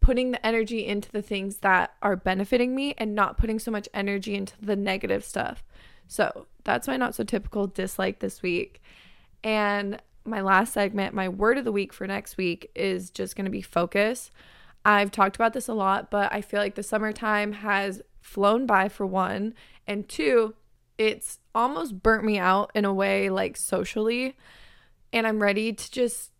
putting 0.00 0.32
the 0.32 0.44
energy 0.44 0.86
into 0.86 1.10
the 1.12 1.22
things 1.22 1.58
that 1.58 1.94
are 2.02 2.16
benefiting 2.16 2.74
me 2.74 2.94
and 2.98 3.14
not 3.14 3.38
putting 3.38 3.58
so 3.58 3.70
much 3.70 3.88
energy 3.94 4.34
into 4.34 4.54
the 4.60 4.76
negative 4.76 5.24
stuff. 5.24 5.62
So 6.08 6.46
that's 6.64 6.88
my 6.88 6.96
not 6.96 7.14
so 7.14 7.22
typical 7.22 7.66
dislike 7.66 8.18
this 8.18 8.42
week. 8.42 8.82
And 9.42 10.00
my 10.24 10.40
last 10.40 10.72
segment, 10.72 11.14
my 11.14 11.28
word 11.28 11.58
of 11.58 11.64
the 11.64 11.72
week 11.72 11.92
for 11.92 12.06
next 12.06 12.36
week 12.36 12.70
is 12.74 13.10
just 13.10 13.36
going 13.36 13.46
to 13.46 13.50
be 13.50 13.62
focus. 13.62 14.30
I've 14.84 15.10
talked 15.10 15.36
about 15.36 15.52
this 15.52 15.68
a 15.68 15.74
lot, 15.74 16.10
but 16.10 16.32
I 16.32 16.40
feel 16.40 16.60
like 16.60 16.74
the 16.74 16.82
summertime 16.82 17.52
has 17.52 18.02
flown 18.20 18.66
by 18.66 18.88
for 18.88 19.06
one. 19.06 19.54
And 19.86 20.08
two, 20.08 20.54
it's 20.98 21.38
almost 21.54 22.02
burnt 22.02 22.24
me 22.24 22.38
out 22.38 22.70
in 22.74 22.84
a 22.84 22.94
way 22.94 23.30
like 23.30 23.56
socially. 23.56 24.36
And 25.12 25.26
I'm 25.26 25.42
ready 25.42 25.72
to 25.72 25.90
just 25.90 26.30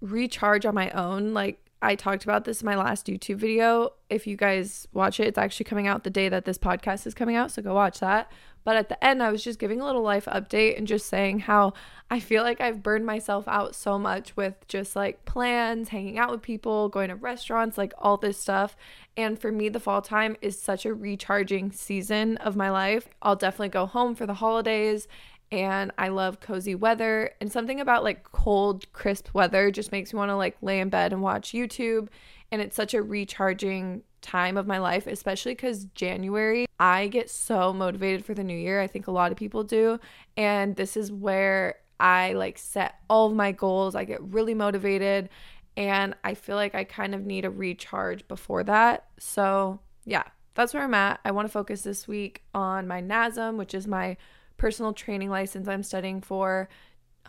recharge 0.00 0.66
on 0.66 0.74
my 0.74 0.90
own. 0.90 1.32
Like, 1.32 1.64
I 1.82 1.96
talked 1.96 2.22
about 2.22 2.44
this 2.44 2.62
in 2.62 2.66
my 2.66 2.76
last 2.76 3.06
YouTube 3.06 3.36
video. 3.36 3.90
If 4.08 4.26
you 4.26 4.36
guys 4.36 4.86
watch 4.92 5.18
it, 5.18 5.26
it's 5.26 5.38
actually 5.38 5.64
coming 5.64 5.88
out 5.88 6.04
the 6.04 6.10
day 6.10 6.28
that 6.28 6.44
this 6.44 6.56
podcast 6.56 7.06
is 7.08 7.14
coming 7.14 7.34
out. 7.34 7.50
So 7.50 7.60
go 7.60 7.74
watch 7.74 7.98
that. 7.98 8.30
But 8.64 8.76
at 8.76 8.88
the 8.88 9.04
end, 9.04 9.20
I 9.20 9.32
was 9.32 9.42
just 9.42 9.58
giving 9.58 9.80
a 9.80 9.84
little 9.84 10.02
life 10.02 10.26
update 10.26 10.78
and 10.78 10.86
just 10.86 11.06
saying 11.06 11.40
how 11.40 11.72
I 12.08 12.20
feel 12.20 12.44
like 12.44 12.60
I've 12.60 12.82
burned 12.82 13.04
myself 13.04 13.48
out 13.48 13.74
so 13.74 13.98
much 13.98 14.36
with 14.36 14.54
just 14.68 14.94
like 14.94 15.24
plans, 15.24 15.88
hanging 15.88 16.18
out 16.18 16.30
with 16.30 16.42
people, 16.42 16.88
going 16.88 17.08
to 17.08 17.16
restaurants, 17.16 17.76
like 17.76 17.92
all 17.98 18.16
this 18.16 18.38
stuff. 18.38 18.76
And 19.16 19.36
for 19.36 19.50
me, 19.50 19.68
the 19.68 19.80
fall 19.80 20.02
time 20.02 20.36
is 20.40 20.60
such 20.60 20.86
a 20.86 20.94
recharging 20.94 21.72
season 21.72 22.36
of 22.36 22.54
my 22.54 22.70
life. 22.70 23.08
I'll 23.20 23.34
definitely 23.34 23.70
go 23.70 23.86
home 23.86 24.14
for 24.14 24.26
the 24.26 24.34
holidays 24.34 25.08
and 25.52 25.92
I 25.98 26.08
love 26.08 26.40
cozy 26.40 26.74
weather. 26.74 27.30
And 27.40 27.52
something 27.52 27.78
about 27.78 28.02
like 28.02 28.24
cold, 28.32 28.90
crisp 28.94 29.28
weather 29.34 29.70
just 29.70 29.92
makes 29.92 30.12
me 30.12 30.16
want 30.16 30.30
to 30.30 30.36
like 30.36 30.56
lay 30.62 30.80
in 30.80 30.88
bed 30.88 31.12
and 31.12 31.20
watch 31.20 31.52
YouTube. 31.52 32.08
And 32.50 32.62
it's 32.62 32.74
such 32.74 32.94
a 32.94 33.02
recharging 33.02 34.02
time 34.22 34.56
of 34.56 34.66
my 34.66 34.78
life, 34.78 35.06
especially 35.06 35.52
because 35.52 35.84
January, 35.94 36.66
I 36.80 37.08
get 37.08 37.28
so 37.28 37.72
motivated 37.72 38.24
for 38.24 38.32
the 38.32 38.42
new 38.42 38.56
year. 38.56 38.80
I 38.80 38.86
think 38.86 39.06
a 39.06 39.12
lot 39.12 39.30
of 39.30 39.36
people 39.36 39.62
do. 39.62 40.00
And 40.38 40.74
this 40.74 40.96
is 40.96 41.12
where 41.12 41.76
I 42.00 42.32
like 42.32 42.56
set 42.56 42.94
all 43.10 43.26
of 43.26 43.34
my 43.34 43.52
goals. 43.52 43.94
I 43.94 44.04
get 44.04 44.22
really 44.22 44.54
motivated. 44.54 45.28
And 45.76 46.14
I 46.24 46.32
feel 46.32 46.56
like 46.56 46.74
I 46.74 46.84
kind 46.84 47.14
of 47.14 47.26
need 47.26 47.44
a 47.44 47.50
recharge 47.50 48.26
before 48.26 48.64
that. 48.64 49.04
So, 49.18 49.80
yeah, 50.06 50.24
that's 50.54 50.72
where 50.72 50.82
I'm 50.82 50.94
at. 50.94 51.20
I 51.26 51.30
want 51.30 51.46
to 51.46 51.52
focus 51.52 51.82
this 51.82 52.08
week 52.08 52.42
on 52.54 52.88
my 52.88 53.02
NASM, 53.02 53.56
which 53.56 53.74
is 53.74 53.86
my 53.86 54.16
personal 54.62 54.92
training 54.92 55.28
license 55.28 55.66
I'm 55.66 55.82
studying 55.82 56.20
for 56.20 56.68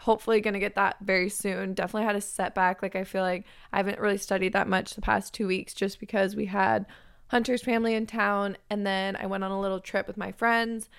hopefully 0.01 0.39
going 0.39 0.53
to 0.53 0.59
get 0.59 0.75
that 0.75 0.97
very 1.01 1.29
soon. 1.29 1.73
Definitely 1.73 2.05
had 2.05 2.15
a 2.15 2.21
setback. 2.21 2.83
Like, 2.83 2.95
I 2.95 3.03
feel 3.03 3.23
like 3.23 3.45
I 3.71 3.77
haven't 3.77 3.99
really 3.99 4.19
studied 4.19 4.53
that 4.53 4.67
much 4.67 4.93
the 4.93 5.01
past 5.01 5.33
two 5.33 5.47
weeks 5.47 5.73
just 5.73 5.99
because 5.99 6.35
we 6.35 6.45
had 6.45 6.85
Hunter's 7.29 7.63
family 7.63 7.95
in 7.95 8.05
town. 8.05 8.55
And 8.69 8.85
then 8.85 9.15
I 9.15 9.25
went 9.25 9.43
on 9.43 9.49
a 9.49 9.59
little 9.59 9.79
trip 9.79 10.05
with 10.05 10.15
my 10.15 10.31
friends. 10.31 10.91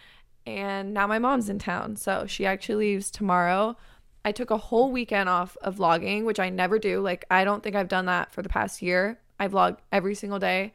And 0.44 0.92
now 0.92 1.06
my 1.06 1.20
mom's 1.20 1.48
in 1.48 1.60
town. 1.60 1.94
So 1.94 2.26
she 2.26 2.44
actually 2.44 2.86
leaves 2.86 3.12
tomorrow. 3.12 3.76
I 4.24 4.32
took 4.32 4.50
a 4.50 4.56
whole 4.56 4.90
weekend 4.90 5.28
off 5.28 5.56
of 5.62 5.76
vlogging, 5.76 6.24
which 6.24 6.40
I 6.40 6.50
never 6.50 6.80
do. 6.80 7.00
Like, 7.00 7.26
I 7.30 7.44
don't 7.44 7.62
think 7.62 7.76
I've 7.76 7.86
done 7.86 8.06
that 8.06 8.32
for 8.32 8.42
the 8.42 8.48
past 8.48 8.82
year. 8.82 9.20
I 9.38 9.46
vlog 9.46 9.78
every 9.92 10.16
single 10.16 10.40
day. 10.40 10.72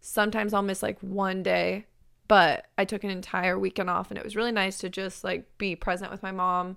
Sometimes 0.00 0.54
I'll 0.54 0.62
miss 0.62 0.84
like 0.84 1.00
one 1.00 1.42
day, 1.42 1.86
but 2.30 2.66
I 2.78 2.84
took 2.84 3.02
an 3.02 3.10
entire 3.10 3.58
weekend 3.58 3.90
off 3.90 4.12
and 4.12 4.16
it 4.16 4.22
was 4.22 4.36
really 4.36 4.52
nice 4.52 4.78
to 4.78 4.88
just 4.88 5.24
like 5.24 5.58
be 5.58 5.74
present 5.74 6.12
with 6.12 6.22
my 6.22 6.30
mom 6.30 6.76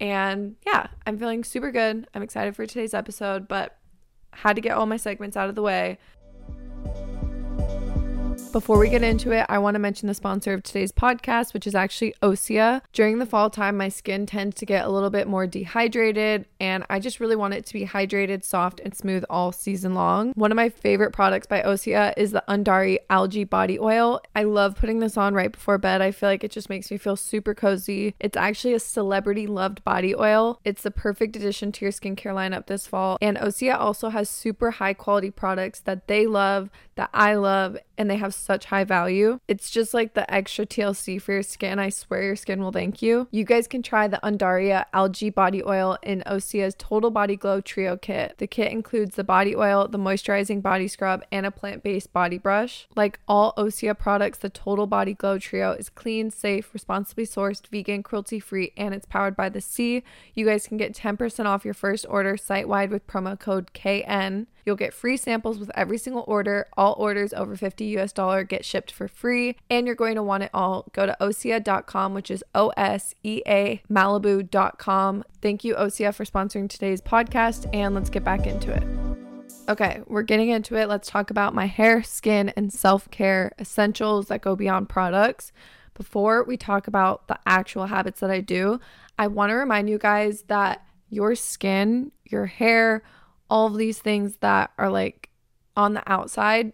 and 0.00 0.56
yeah, 0.66 0.86
I'm 1.06 1.18
feeling 1.18 1.44
super 1.44 1.70
good. 1.70 2.08
I'm 2.14 2.22
excited 2.22 2.56
for 2.56 2.64
today's 2.64 2.94
episode, 2.94 3.46
but 3.46 3.76
had 4.30 4.56
to 4.56 4.62
get 4.62 4.72
all 4.72 4.86
my 4.86 4.96
segments 4.96 5.36
out 5.36 5.50
of 5.50 5.54
the 5.54 5.60
way. 5.60 5.98
Before 8.52 8.78
we 8.78 8.88
get 8.88 9.02
into 9.02 9.32
it, 9.32 9.44
I 9.50 9.58
want 9.58 9.74
to 9.74 9.78
mention 9.78 10.08
the 10.08 10.14
sponsor 10.14 10.54
of 10.54 10.62
today's 10.62 10.90
podcast, 10.90 11.52
which 11.52 11.66
is 11.66 11.74
actually 11.74 12.14
Osea. 12.22 12.80
During 12.94 13.18
the 13.18 13.26
fall 13.26 13.50
time, 13.50 13.76
my 13.76 13.90
skin 13.90 14.24
tends 14.24 14.56
to 14.56 14.64
get 14.64 14.86
a 14.86 14.88
little 14.88 15.10
bit 15.10 15.28
more 15.28 15.46
dehydrated, 15.46 16.46
and 16.58 16.86
I 16.88 16.98
just 16.98 17.20
really 17.20 17.36
want 17.36 17.52
it 17.52 17.66
to 17.66 17.72
be 17.74 17.84
hydrated, 17.84 18.44
soft, 18.44 18.80
and 18.80 18.94
smooth 18.94 19.24
all 19.28 19.52
season 19.52 19.94
long. 19.94 20.32
One 20.36 20.50
of 20.50 20.56
my 20.56 20.70
favorite 20.70 21.12
products 21.12 21.46
by 21.46 21.60
Osea 21.60 22.14
is 22.16 22.30
the 22.30 22.42
Undaria 22.48 22.96
Algae 23.10 23.44
Body 23.44 23.78
Oil. 23.78 24.22
I 24.34 24.44
love 24.44 24.76
putting 24.76 25.00
this 25.00 25.18
on 25.18 25.34
right 25.34 25.52
before 25.52 25.76
bed. 25.76 26.00
I 26.00 26.10
feel 26.10 26.30
like 26.30 26.42
it 26.42 26.50
just 26.50 26.70
makes 26.70 26.90
me 26.90 26.96
feel 26.96 27.16
super 27.16 27.54
cozy. 27.54 28.14
It's 28.18 28.38
actually 28.38 28.72
a 28.72 28.80
celebrity 28.80 29.46
loved 29.46 29.84
body 29.84 30.14
oil. 30.14 30.60
It's 30.64 30.82
the 30.82 30.90
perfect 30.90 31.36
addition 31.36 31.72
to 31.72 31.84
your 31.84 31.92
skincare 31.92 32.32
lineup 32.32 32.68
this 32.68 32.86
fall. 32.86 33.18
And 33.20 33.36
Osea 33.36 33.78
also 33.78 34.08
has 34.08 34.30
super 34.30 34.70
high 34.70 34.94
quality 34.94 35.30
products 35.30 35.80
that 35.80 36.08
they 36.08 36.26
love, 36.26 36.70
that 36.96 37.10
I 37.12 37.34
love, 37.34 37.76
and 37.96 38.10
they 38.10 38.16
have 38.16 38.34
such 38.34 38.66
high 38.66 38.84
value. 38.84 39.38
It's 39.46 39.70
just 39.70 39.94
like 39.94 40.14
the 40.14 40.30
extra 40.32 40.66
TLC 40.66 41.20
for 41.20 41.32
your 41.32 41.42
skin. 41.42 41.78
I 41.78 41.90
swear 41.90 42.22
your 42.22 42.36
skin 42.36 42.60
will 42.60 42.72
thank 42.72 43.02
you. 43.02 43.28
You 43.30 43.44
guys 43.44 43.68
can 43.68 43.82
try 43.82 44.08
the 44.08 44.20
Undaria 44.22 44.86
Algae 44.92 45.30
Body 45.30 45.62
Oil 45.62 45.98
in 46.02 46.22
Osea's 46.26 46.74
Total 46.76 47.10
Body 47.10 47.36
Glow 47.36 47.60
Trio 47.60 47.96
Kit. 47.96 48.36
The 48.38 48.46
kit 48.46 48.72
includes 48.72 49.16
the 49.16 49.24
body 49.24 49.54
oil, 49.54 49.86
the 49.88 49.98
moisturizing 49.98 50.62
body 50.62 50.88
scrub, 50.88 51.22
and 51.30 51.46
a 51.46 51.50
plant 51.50 51.82
based 51.82 52.12
body 52.12 52.38
brush. 52.38 52.88
Like 52.96 53.20
all 53.28 53.52
Osea 53.56 53.96
products, 53.96 54.38
the 54.38 54.48
Total 54.48 54.86
Body 54.86 55.14
Glow 55.14 55.38
Trio 55.38 55.72
is 55.72 55.90
clean, 55.90 56.30
safe, 56.30 56.72
responsibly 56.72 57.26
sourced, 57.26 57.66
vegan, 57.68 58.02
cruelty 58.02 58.40
free, 58.40 58.72
and 58.76 58.94
it's 58.94 59.06
powered 59.06 59.36
by 59.36 59.50
the 59.50 59.60
sea. 59.60 60.02
You 60.34 60.46
guys 60.46 60.66
can 60.66 60.78
get 60.78 60.94
10% 60.94 61.44
off 61.44 61.64
your 61.64 61.74
first 61.74 62.06
order 62.08 62.38
site 62.38 62.68
wide 62.68 62.90
with 62.90 63.06
promo 63.06 63.38
code 63.38 63.72
KN. 63.74 64.46
You'll 64.66 64.74
get 64.74 64.92
free 64.92 65.16
samples 65.16 65.60
with 65.60 65.70
every 65.74 65.96
single 65.96 66.24
order. 66.26 66.66
All 66.76 66.96
orders 66.98 67.32
over 67.32 67.56
50 67.56 67.84
US 67.98 68.12
dollar 68.12 68.42
get 68.42 68.64
shipped 68.64 68.90
for 68.90 69.06
free, 69.06 69.56
and 69.70 69.86
you're 69.86 69.94
going 69.94 70.16
to 70.16 70.24
want 70.24 70.42
it 70.42 70.50
all. 70.52 70.88
Go 70.92 71.06
to 71.06 71.16
osea.com, 71.20 72.14
which 72.14 72.32
is 72.32 72.42
O 72.52 72.70
S 72.76 73.14
E 73.22 73.42
A 73.46 73.80
Malibu.com. 73.88 75.22
Thank 75.40 75.62
you, 75.62 75.76
Osea, 75.76 76.12
for 76.12 76.24
sponsoring 76.24 76.68
today's 76.68 77.00
podcast, 77.00 77.72
and 77.72 77.94
let's 77.94 78.10
get 78.10 78.24
back 78.24 78.48
into 78.48 78.72
it. 78.72 78.82
Okay, 79.68 80.00
we're 80.06 80.22
getting 80.22 80.48
into 80.48 80.74
it. 80.74 80.88
Let's 80.88 81.08
talk 81.08 81.30
about 81.30 81.54
my 81.54 81.66
hair, 81.66 82.02
skin, 82.02 82.52
and 82.56 82.72
self 82.72 83.08
care 83.12 83.52
essentials 83.60 84.26
that 84.26 84.40
go 84.40 84.56
beyond 84.56 84.88
products. 84.88 85.52
Before 85.94 86.42
we 86.42 86.56
talk 86.56 86.88
about 86.88 87.28
the 87.28 87.38
actual 87.46 87.86
habits 87.86 88.18
that 88.18 88.32
I 88.32 88.40
do, 88.40 88.80
I 89.16 89.28
want 89.28 89.50
to 89.50 89.54
remind 89.54 89.88
you 89.88 89.98
guys 89.98 90.42
that 90.48 90.84
your 91.08 91.36
skin, 91.36 92.10
your 92.24 92.46
hair, 92.46 93.02
all 93.48 93.66
of 93.66 93.76
these 93.76 93.98
things 93.98 94.36
that 94.40 94.70
are 94.78 94.90
like 94.90 95.30
on 95.76 95.94
the 95.94 96.02
outside 96.10 96.72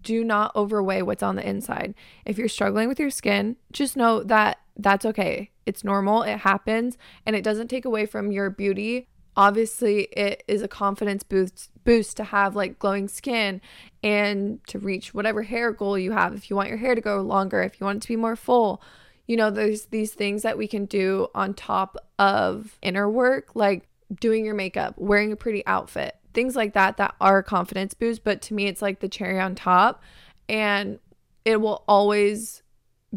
do 0.00 0.24
not 0.24 0.54
overweigh 0.56 1.02
what's 1.02 1.22
on 1.22 1.36
the 1.36 1.48
inside. 1.48 1.94
If 2.24 2.38
you're 2.38 2.48
struggling 2.48 2.88
with 2.88 2.98
your 2.98 3.10
skin, 3.10 3.56
just 3.72 3.96
know 3.96 4.22
that 4.24 4.58
that's 4.76 5.06
okay. 5.06 5.50
It's 5.64 5.84
normal, 5.84 6.22
it 6.22 6.38
happens, 6.38 6.96
and 7.24 7.34
it 7.34 7.42
doesn't 7.42 7.68
take 7.68 7.84
away 7.84 8.06
from 8.06 8.30
your 8.30 8.50
beauty. 8.50 9.08
Obviously, 9.36 10.04
it 10.12 10.42
is 10.48 10.62
a 10.62 10.68
confidence 10.68 11.22
boost 11.22 11.70
boost 11.84 12.16
to 12.16 12.24
have 12.24 12.56
like 12.56 12.78
glowing 12.78 13.06
skin 13.06 13.60
and 14.02 14.60
to 14.66 14.78
reach 14.78 15.14
whatever 15.14 15.42
hair 15.42 15.72
goal 15.72 15.98
you 15.98 16.12
have. 16.12 16.34
If 16.34 16.50
you 16.50 16.56
want 16.56 16.68
your 16.68 16.78
hair 16.78 16.94
to 16.94 17.00
go 17.00 17.20
longer, 17.20 17.62
if 17.62 17.80
you 17.80 17.84
want 17.84 17.98
it 17.98 18.02
to 18.02 18.08
be 18.08 18.16
more 18.16 18.36
full, 18.36 18.82
you 19.26 19.36
know, 19.36 19.50
there's 19.50 19.86
these 19.86 20.14
things 20.14 20.42
that 20.42 20.58
we 20.58 20.66
can 20.66 20.86
do 20.86 21.28
on 21.34 21.54
top 21.54 21.96
of 22.18 22.78
inner 22.82 23.08
work, 23.10 23.50
like 23.54 23.88
doing 24.20 24.44
your 24.44 24.54
makeup, 24.54 24.94
wearing 24.96 25.32
a 25.32 25.36
pretty 25.36 25.66
outfit, 25.66 26.16
things 26.32 26.54
like 26.54 26.74
that 26.74 26.96
that 26.98 27.14
are 27.20 27.42
confidence 27.42 27.94
boost, 27.94 28.22
but 28.24 28.40
to 28.42 28.54
me 28.54 28.66
it's 28.66 28.82
like 28.82 29.00
the 29.00 29.08
cherry 29.08 29.40
on 29.40 29.54
top 29.54 30.02
and 30.48 30.98
it 31.44 31.60
will 31.60 31.84
always 31.88 32.62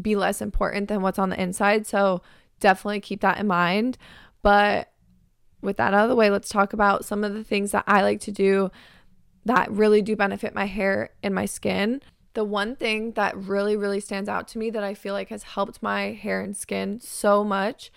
be 0.00 0.16
less 0.16 0.40
important 0.40 0.88
than 0.88 1.02
what's 1.02 1.18
on 1.18 1.30
the 1.30 1.40
inside. 1.40 1.86
So 1.86 2.22
definitely 2.60 3.00
keep 3.00 3.20
that 3.20 3.38
in 3.38 3.46
mind. 3.46 3.98
But 4.42 4.92
with 5.60 5.76
that 5.76 5.94
out 5.94 6.04
of 6.04 6.08
the 6.08 6.16
way, 6.16 6.30
let's 6.30 6.48
talk 6.48 6.72
about 6.72 7.04
some 7.04 7.24
of 7.24 7.34
the 7.34 7.44
things 7.44 7.72
that 7.72 7.84
I 7.86 8.02
like 8.02 8.20
to 8.20 8.32
do 8.32 8.70
that 9.44 9.70
really 9.70 10.02
do 10.02 10.16
benefit 10.16 10.54
my 10.54 10.66
hair 10.66 11.10
and 11.22 11.34
my 11.34 11.44
skin. 11.44 12.00
The 12.34 12.44
one 12.44 12.76
thing 12.76 13.12
that 13.12 13.36
really, 13.36 13.76
really 13.76 14.00
stands 14.00 14.28
out 14.28 14.46
to 14.48 14.58
me 14.58 14.70
that 14.70 14.84
I 14.84 14.94
feel 14.94 15.14
like 15.14 15.30
has 15.30 15.42
helped 15.42 15.82
my 15.82 16.12
hair 16.12 16.40
and 16.40 16.56
skin 16.56 17.00
so 17.00 17.42
much 17.42 17.90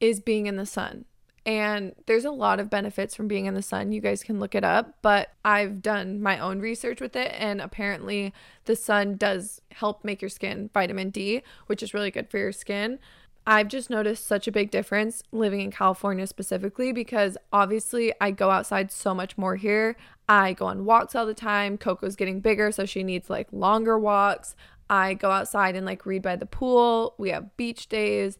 is 0.00 0.20
being 0.20 0.46
in 0.46 0.56
the 0.56 0.66
sun. 0.66 1.04
And 1.48 1.94
there's 2.04 2.26
a 2.26 2.30
lot 2.30 2.60
of 2.60 2.68
benefits 2.68 3.14
from 3.14 3.26
being 3.26 3.46
in 3.46 3.54
the 3.54 3.62
sun. 3.62 3.90
You 3.90 4.02
guys 4.02 4.22
can 4.22 4.38
look 4.38 4.54
it 4.54 4.64
up, 4.64 4.98
but 5.00 5.30
I've 5.46 5.80
done 5.80 6.20
my 6.20 6.38
own 6.38 6.60
research 6.60 7.00
with 7.00 7.16
it. 7.16 7.32
And 7.38 7.62
apparently, 7.62 8.34
the 8.66 8.76
sun 8.76 9.16
does 9.16 9.62
help 9.70 10.04
make 10.04 10.20
your 10.20 10.28
skin 10.28 10.68
vitamin 10.74 11.08
D, 11.08 11.40
which 11.64 11.82
is 11.82 11.94
really 11.94 12.10
good 12.10 12.28
for 12.28 12.36
your 12.36 12.52
skin. 12.52 12.98
I've 13.46 13.68
just 13.68 13.88
noticed 13.88 14.26
such 14.26 14.46
a 14.46 14.52
big 14.52 14.70
difference 14.70 15.22
living 15.32 15.62
in 15.62 15.70
California 15.70 16.26
specifically 16.26 16.92
because 16.92 17.38
obviously 17.50 18.12
I 18.20 18.30
go 18.30 18.50
outside 18.50 18.92
so 18.92 19.14
much 19.14 19.38
more 19.38 19.56
here. 19.56 19.96
I 20.28 20.52
go 20.52 20.66
on 20.66 20.84
walks 20.84 21.14
all 21.14 21.24
the 21.24 21.32
time. 21.32 21.78
Coco's 21.78 22.14
getting 22.14 22.40
bigger, 22.40 22.70
so 22.72 22.84
she 22.84 23.02
needs 23.02 23.30
like 23.30 23.48
longer 23.52 23.98
walks. 23.98 24.54
I 24.90 25.14
go 25.14 25.30
outside 25.30 25.76
and 25.76 25.86
like 25.86 26.04
read 26.04 26.20
by 26.20 26.36
the 26.36 26.44
pool. 26.44 27.14
We 27.16 27.30
have 27.30 27.56
beach 27.56 27.88
days. 27.88 28.36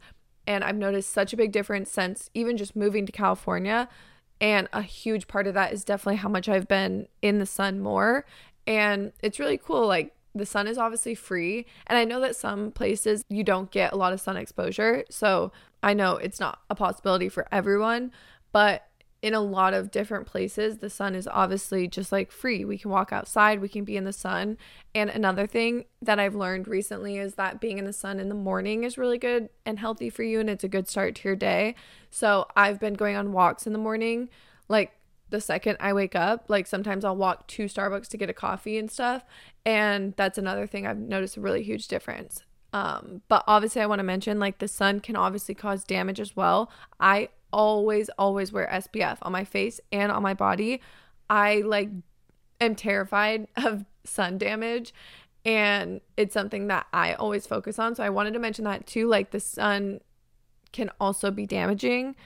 And 0.49 0.65
I've 0.65 0.77
noticed 0.77 1.11
such 1.11 1.35
a 1.35 1.37
big 1.37 1.53
difference 1.53 1.91
since 1.93 2.31
even 2.33 2.57
just 2.57 2.75
moving 2.75 3.05
to 3.05 3.13
California. 3.13 3.87
And 4.41 4.67
a 4.73 4.81
huge 4.81 5.29
part 5.29 5.47
of 5.47 5.53
that 5.53 5.75
is 5.75 5.85
definitely 5.85 6.17
how 6.17 6.31
much 6.31 6.49
I've 6.49 6.67
been 6.67 7.07
in 7.21 7.39
the 7.39 7.45
sun 7.45 7.81
more. 7.81 8.25
And 8.67 9.13
it's 9.23 9.39
really 9.39 9.59
cool. 9.59 9.87
Like, 9.87 10.15
the 10.35 10.47
sun 10.47 10.67
is 10.67 10.79
obviously 10.79 11.15
free. 11.15 11.67
And 11.87 11.99
I 11.99 12.05
know 12.05 12.19
that 12.21 12.35
some 12.35 12.71
places 12.73 13.23
you 13.29 13.45
don't 13.45 13.71
get 13.71 13.93
a 13.93 13.97
lot 13.97 14.15
of 14.15 14.23
sun 14.23 14.39
exposure. 14.39 15.05
So 15.11 15.53
I 15.83 15.93
know 15.93 16.17
it's 16.17 16.41
not 16.41 16.61
a 16.71 16.75
possibility 16.75 17.29
for 17.29 17.47
everyone. 17.53 18.11
But 18.51 18.88
in 19.21 19.35
a 19.35 19.41
lot 19.41 19.75
of 19.75 19.91
different 19.91 20.27
places, 20.27 20.79
the 20.79 20.91
sun 20.91 21.15
is 21.17 21.29
obviously 21.33 21.89
just 21.89 22.13
like 22.13 22.31
free. 22.31 22.65
We 22.65 22.79
can 22.79 22.91
walk 22.91 23.13
outside, 23.13 23.61
we 23.61 23.69
can 23.69 23.85
be 23.85 23.97
in 23.97 24.05
the 24.05 24.13
sun. 24.13 24.57
And 24.95 25.11
another 25.11 25.47
thing 25.47 25.87
that 26.01 26.21
I've 26.21 26.37
learned 26.37 26.69
recently 26.69 27.19
is 27.19 27.35
that 27.35 27.61
being 27.61 27.79
in 27.79 27.85
the 27.85 27.93
sun 27.93 28.21
in 28.21 28.29
the 28.29 28.35
morning 28.35 28.85
is 28.85 28.97
really 28.97 29.19
good 29.19 29.49
and 29.67 29.79
healthy 29.79 30.09
for 30.09 30.23
you, 30.23 30.39
and 30.39 30.49
it's 30.49 30.63
a 30.63 30.69
good 30.69 30.89
start 30.89 31.17
to 31.17 31.29
your 31.29 31.37
day. 31.37 31.75
So 32.11 32.47
I've 32.57 32.79
been 32.79 32.95
going 32.95 33.17
on 33.17 33.33
walks 33.33 33.67
in 33.67 33.73
the 33.73 33.79
morning, 33.79 34.29
like 34.69 34.93
the 35.31 35.41
second 35.41 35.79
I 35.81 35.93
wake 35.93 36.15
up. 36.15 36.45
Like 36.49 36.69
sometimes 36.69 37.05
I'll 37.05 37.17
walk 37.17 37.49
to 37.49 37.65
Starbucks 37.65 38.09
to 38.09 38.17
get 38.17 38.31
a 38.31 38.35
coffee 38.35 38.79
and 38.79 38.91
stuff. 38.91 39.25
And 39.67 40.15
that's 40.17 40.39
another 40.39 40.67
thing 40.67 40.87
I've 40.87 40.99
noticed 40.99 41.37
a 41.37 41.41
really 41.41 41.63
huge 41.63 41.89
difference. 41.89 42.45
Um, 42.73 43.23
but 43.29 43.45
obviously, 43.47 43.83
I 43.83 43.87
want 43.87 43.99
to 43.99 44.05
mention 44.05 44.39
like 44.39 44.59
the 44.59 44.69
sun 44.69 45.01
can 45.01 45.17
obviously 45.17 45.55
cause 45.55 45.85
damage 45.85 46.21
as 46.21 46.37
well. 46.37 46.71
I 47.01 47.31
always, 47.53 48.09
always 48.19 48.53
wear 48.53 48.69
SPF 48.71 49.19
on 49.23 49.33
my 49.33 49.45
face 49.45 49.81
and 49.93 50.13
on 50.13 50.23
my 50.23 50.35
body. 50.35 50.81
I 51.31 51.63
like 51.65 51.91
am 52.61 52.75
terrified 52.75 53.49
of 53.57 53.85
sun 54.05 54.39
damage 54.39 54.95
and 55.45 56.01
it's 56.17 56.35
something 56.35 56.67
that 56.69 56.87
I 56.93 57.15
always 57.15 57.47
focus 57.47 57.79
on. 57.79 57.95
So 57.95 58.03
I 58.03 58.11
wanted 58.11 58.35
to 58.35 58.39
mention 58.39 58.65
that 58.65 58.87
too. 58.87 59.07
Like 59.07 59.31
the 59.31 59.41
sun 59.41 60.01
can 60.73 60.91
also 61.01 61.31
be 61.31 61.47
damaging, 61.47 62.17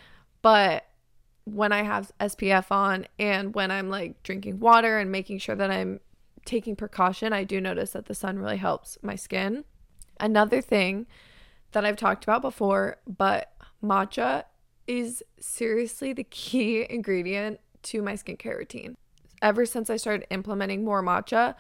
but 0.41 0.87
when 1.45 1.73
I 1.73 1.83
have 1.83 2.12
SPF 2.21 2.71
on 2.71 3.07
and 3.19 3.55
when 3.55 3.71
I'm 3.71 3.88
like 3.91 4.23
drinking 4.23 4.61
water 4.61 4.99
and 4.99 5.11
making 5.11 5.38
sure 5.38 5.57
that 5.57 5.71
I'm 5.71 6.00
taking 6.45 6.76
precaution, 6.76 7.33
I 7.33 7.45
do 7.45 7.61
notice 7.61 7.93
that 7.93 8.07
the 8.07 8.14
sun 8.14 8.38
really 8.38 8.57
helps 8.57 8.99
my 9.02 9.17
skin. 9.17 9.64
Another 10.21 10.61
thing 10.61 11.07
that 11.73 11.85
I've 11.85 11.97
talked 11.97 12.25
about 12.25 12.43
before, 12.43 12.99
but 13.07 13.52
matcha 13.83 14.45
is 14.87 15.23
seriously 15.41 16.12
the 16.12 16.25
key 16.25 16.87
ingredient 16.91 17.61
to 17.85 18.03
my 18.03 18.15
skincare 18.15 18.59
routine. 18.59 18.97
Ever 19.41 19.67
since 19.67 19.91
I 19.91 19.97
started 19.97 20.27
implementing 20.31 20.85
more 20.85 21.03
matcha, 21.03 21.55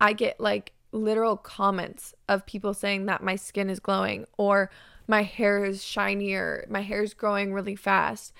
I 0.00 0.12
get 0.14 0.40
like 0.40 0.72
literal 0.92 1.36
comments 1.36 2.14
of 2.28 2.46
people 2.46 2.74
saying 2.74 3.06
that 3.06 3.22
my 3.22 3.36
skin 3.36 3.68
is 3.70 3.78
glowing 3.78 4.24
or 4.38 4.70
my 5.06 5.22
hair 5.22 5.64
is 5.64 5.84
shinier, 5.84 6.66
my 6.70 6.80
hair 6.80 7.02
is 7.02 7.14
growing 7.14 7.52
really 7.52 7.76
fast. 7.76 8.32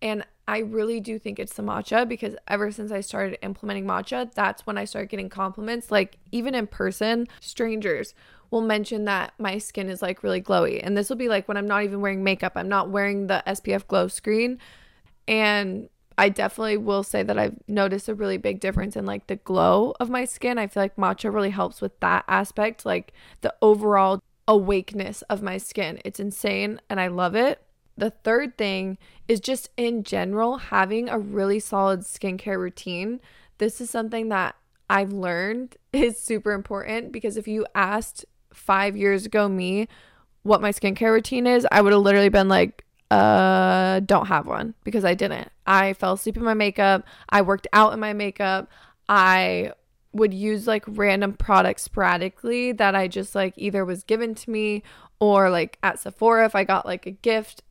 And 0.00 0.24
I 0.46 0.58
really 0.58 1.00
do 1.00 1.18
think 1.18 1.38
it's 1.38 1.54
the 1.54 1.62
matcha 1.62 2.08
because 2.08 2.36
ever 2.46 2.70
since 2.70 2.92
I 2.92 3.00
started 3.00 3.38
implementing 3.42 3.84
matcha, 3.84 4.32
that's 4.32 4.66
when 4.66 4.78
I 4.78 4.84
started 4.84 5.08
getting 5.10 5.28
compliments. 5.28 5.90
Like, 5.90 6.16
even 6.30 6.54
in 6.54 6.66
person, 6.66 7.26
strangers 7.40 8.14
will 8.50 8.62
mention 8.62 9.04
that 9.04 9.34
my 9.38 9.58
skin 9.58 9.88
is 9.88 10.02
like 10.02 10.22
really 10.22 10.40
glowy. 10.40 10.80
And 10.82 10.96
this 10.96 11.08
will 11.08 11.16
be 11.16 11.28
like 11.28 11.48
when 11.48 11.56
I'm 11.56 11.66
not 11.66 11.84
even 11.84 12.00
wearing 12.00 12.24
makeup, 12.24 12.52
I'm 12.56 12.68
not 12.68 12.90
wearing 12.90 13.26
the 13.26 13.42
SPF 13.46 13.86
glow 13.86 14.08
screen. 14.08 14.58
And 15.26 15.88
I 16.16 16.30
definitely 16.30 16.78
will 16.78 17.04
say 17.04 17.22
that 17.22 17.38
I've 17.38 17.56
noticed 17.68 18.08
a 18.08 18.14
really 18.14 18.38
big 18.38 18.58
difference 18.58 18.96
in 18.96 19.06
like 19.06 19.28
the 19.28 19.36
glow 19.36 19.94
of 20.00 20.10
my 20.10 20.24
skin. 20.24 20.58
I 20.58 20.66
feel 20.66 20.82
like 20.82 20.96
matcha 20.96 21.32
really 21.32 21.50
helps 21.50 21.80
with 21.80 21.98
that 22.00 22.24
aspect, 22.26 22.84
like 22.84 23.12
the 23.42 23.54
overall 23.62 24.20
awakeness 24.48 25.22
of 25.22 25.42
my 25.42 25.58
skin. 25.58 26.00
It's 26.04 26.18
insane 26.18 26.80
and 26.90 26.98
I 26.98 27.06
love 27.06 27.36
it. 27.36 27.62
The 27.96 28.10
third 28.10 28.56
thing 28.56 28.98
is 29.28 29.40
just 29.40 29.70
in 29.76 30.02
general 30.02 30.56
having 30.56 31.08
a 31.08 31.18
really 31.18 31.60
solid 31.60 32.00
skincare 32.00 32.58
routine. 32.58 33.20
This 33.58 33.80
is 33.80 33.90
something 33.90 34.28
that 34.30 34.56
I've 34.88 35.12
learned 35.12 35.76
is 35.92 36.18
super 36.18 36.52
important 36.52 37.12
because 37.12 37.36
if 37.36 37.46
you 37.46 37.66
asked 37.74 38.24
five 38.58 38.96
years 38.96 39.26
ago 39.26 39.48
me 39.48 39.88
what 40.42 40.60
my 40.60 40.70
skincare 40.70 41.12
routine 41.12 41.46
is, 41.46 41.66
I 41.70 41.80
would 41.80 41.92
have 41.92 42.02
literally 42.02 42.28
been 42.28 42.48
like, 42.48 42.84
uh, 43.10 44.00
don't 44.00 44.26
have 44.26 44.46
one 44.46 44.74
because 44.84 45.04
I 45.04 45.14
didn't. 45.14 45.50
I 45.66 45.94
fell 45.94 46.14
asleep 46.14 46.36
in 46.36 46.42
my 46.44 46.54
makeup. 46.54 47.04
I 47.28 47.42
worked 47.42 47.66
out 47.72 47.92
in 47.92 48.00
my 48.00 48.12
makeup. 48.12 48.70
I 49.08 49.72
would 50.12 50.34
use 50.34 50.66
like 50.66 50.84
random 50.86 51.34
products 51.34 51.82
sporadically 51.82 52.72
that 52.72 52.94
I 52.94 53.08
just 53.08 53.34
like 53.34 53.54
either 53.56 53.84
was 53.84 54.04
given 54.04 54.34
to 54.34 54.50
me 54.50 54.82
or 55.20 55.50
like 55.50 55.78
at 55.82 55.98
Sephora 55.98 56.44
if 56.44 56.54
I 56.54 56.64
got 56.64 56.86
like 56.86 57.06
a 57.06 57.10
gift 57.10 57.62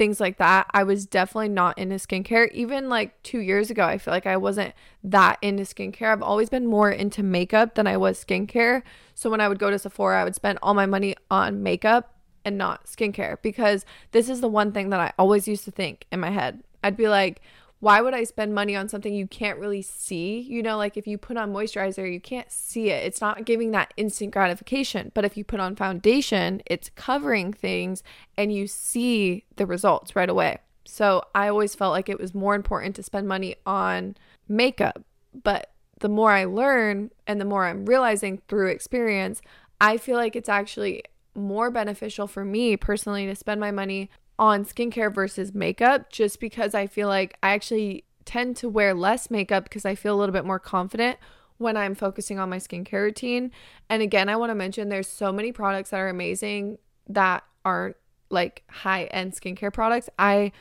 things 0.00 0.18
like 0.18 0.38
that. 0.38 0.66
I 0.70 0.82
was 0.82 1.04
definitely 1.04 1.50
not 1.50 1.76
into 1.76 1.96
skincare. 1.96 2.50
Even 2.52 2.88
like 2.88 3.22
two 3.22 3.40
years 3.40 3.70
ago, 3.70 3.84
I 3.84 3.98
feel 3.98 4.14
like 4.14 4.24
I 4.24 4.38
wasn't 4.38 4.72
that 5.04 5.36
into 5.42 5.64
skincare. 5.64 6.10
I've 6.10 6.22
always 6.22 6.48
been 6.48 6.66
more 6.66 6.90
into 6.90 7.22
makeup 7.22 7.74
than 7.74 7.86
I 7.86 7.98
was 7.98 8.24
skincare. 8.24 8.82
So 9.14 9.28
when 9.28 9.42
I 9.42 9.48
would 9.48 9.58
go 9.58 9.68
to 9.68 9.78
Sephora, 9.78 10.22
I 10.22 10.24
would 10.24 10.34
spend 10.34 10.58
all 10.62 10.72
my 10.72 10.86
money 10.86 11.16
on 11.30 11.62
makeup 11.62 12.14
and 12.46 12.56
not 12.56 12.86
skincare 12.86 13.42
because 13.42 13.84
this 14.12 14.30
is 14.30 14.40
the 14.40 14.48
one 14.48 14.72
thing 14.72 14.88
that 14.88 15.00
I 15.00 15.12
always 15.18 15.46
used 15.46 15.66
to 15.66 15.70
think 15.70 16.06
in 16.10 16.18
my 16.18 16.30
head. 16.30 16.62
I'd 16.82 16.96
be 16.96 17.08
like, 17.08 17.42
why 17.80 18.02
would 18.02 18.12
I 18.12 18.24
spend 18.24 18.54
money 18.54 18.76
on 18.76 18.88
something 18.88 19.12
you 19.12 19.26
can't 19.26 19.58
really 19.58 19.80
see? 19.80 20.40
You 20.40 20.62
know, 20.62 20.76
like 20.76 20.98
if 20.98 21.06
you 21.06 21.16
put 21.16 21.38
on 21.38 21.52
moisturizer, 21.52 22.10
you 22.10 22.20
can't 22.20 22.52
see 22.52 22.90
it. 22.90 23.04
It's 23.06 23.22
not 23.22 23.46
giving 23.46 23.70
that 23.70 23.94
instant 23.96 24.32
gratification. 24.32 25.10
But 25.14 25.24
if 25.24 25.36
you 25.36 25.44
put 25.44 25.60
on 25.60 25.76
foundation, 25.76 26.62
it's 26.66 26.90
covering 26.94 27.54
things 27.54 28.02
and 28.36 28.52
you 28.52 28.66
see 28.66 29.44
the 29.56 29.64
results 29.64 30.14
right 30.14 30.28
away. 30.28 30.58
So 30.84 31.22
I 31.34 31.48
always 31.48 31.74
felt 31.74 31.92
like 31.92 32.10
it 32.10 32.20
was 32.20 32.34
more 32.34 32.54
important 32.54 32.96
to 32.96 33.02
spend 33.02 33.26
money 33.26 33.56
on 33.64 34.16
makeup. 34.46 35.02
But 35.42 35.72
the 36.00 36.08
more 36.08 36.32
I 36.32 36.44
learn 36.44 37.10
and 37.26 37.40
the 37.40 37.46
more 37.46 37.64
I'm 37.64 37.86
realizing 37.86 38.42
through 38.46 38.68
experience, 38.68 39.40
I 39.80 39.96
feel 39.96 40.16
like 40.16 40.36
it's 40.36 40.48
actually 40.50 41.04
more 41.34 41.70
beneficial 41.70 42.26
for 42.26 42.44
me 42.44 42.76
personally 42.76 43.24
to 43.26 43.36
spend 43.36 43.60
my 43.60 43.70
money 43.70 44.10
on 44.40 44.64
skincare 44.64 45.14
versus 45.14 45.54
makeup 45.54 46.10
just 46.10 46.40
because 46.40 46.74
I 46.74 46.86
feel 46.86 47.08
like 47.08 47.36
I 47.42 47.50
actually 47.50 48.04
tend 48.24 48.56
to 48.56 48.70
wear 48.70 48.94
less 48.94 49.30
makeup 49.30 49.64
because 49.64 49.84
I 49.84 49.94
feel 49.94 50.16
a 50.16 50.18
little 50.18 50.32
bit 50.32 50.46
more 50.46 50.58
confident 50.58 51.18
when 51.58 51.76
I'm 51.76 51.94
focusing 51.94 52.38
on 52.38 52.48
my 52.48 52.56
skincare 52.56 53.02
routine. 53.02 53.52
And 53.90 54.00
again, 54.00 54.30
I 54.30 54.36
want 54.36 54.48
to 54.48 54.54
mention 54.54 54.88
there's 54.88 55.08
so 55.08 55.30
many 55.30 55.52
products 55.52 55.90
that 55.90 56.00
are 56.00 56.08
amazing 56.08 56.78
that 57.10 57.44
aren't 57.66 57.96
like 58.30 58.62
high 58.70 59.04
end 59.04 59.34
skincare 59.34 59.72
products. 59.72 60.08
I 60.18 60.52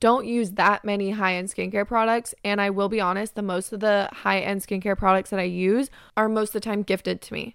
don't 0.00 0.26
use 0.26 0.52
that 0.52 0.82
many 0.82 1.10
high 1.10 1.34
end 1.34 1.48
skincare 1.48 1.86
products. 1.86 2.34
And 2.42 2.58
I 2.58 2.70
will 2.70 2.88
be 2.88 3.02
honest, 3.02 3.34
the 3.34 3.42
most 3.42 3.70
of 3.70 3.80
the 3.80 4.08
high 4.12 4.40
end 4.40 4.62
skincare 4.62 4.96
products 4.96 5.28
that 5.28 5.40
I 5.40 5.44
use 5.44 5.90
are 6.16 6.28
most 6.28 6.50
of 6.50 6.54
the 6.54 6.60
time 6.60 6.82
gifted 6.82 7.20
to 7.20 7.34
me. 7.34 7.54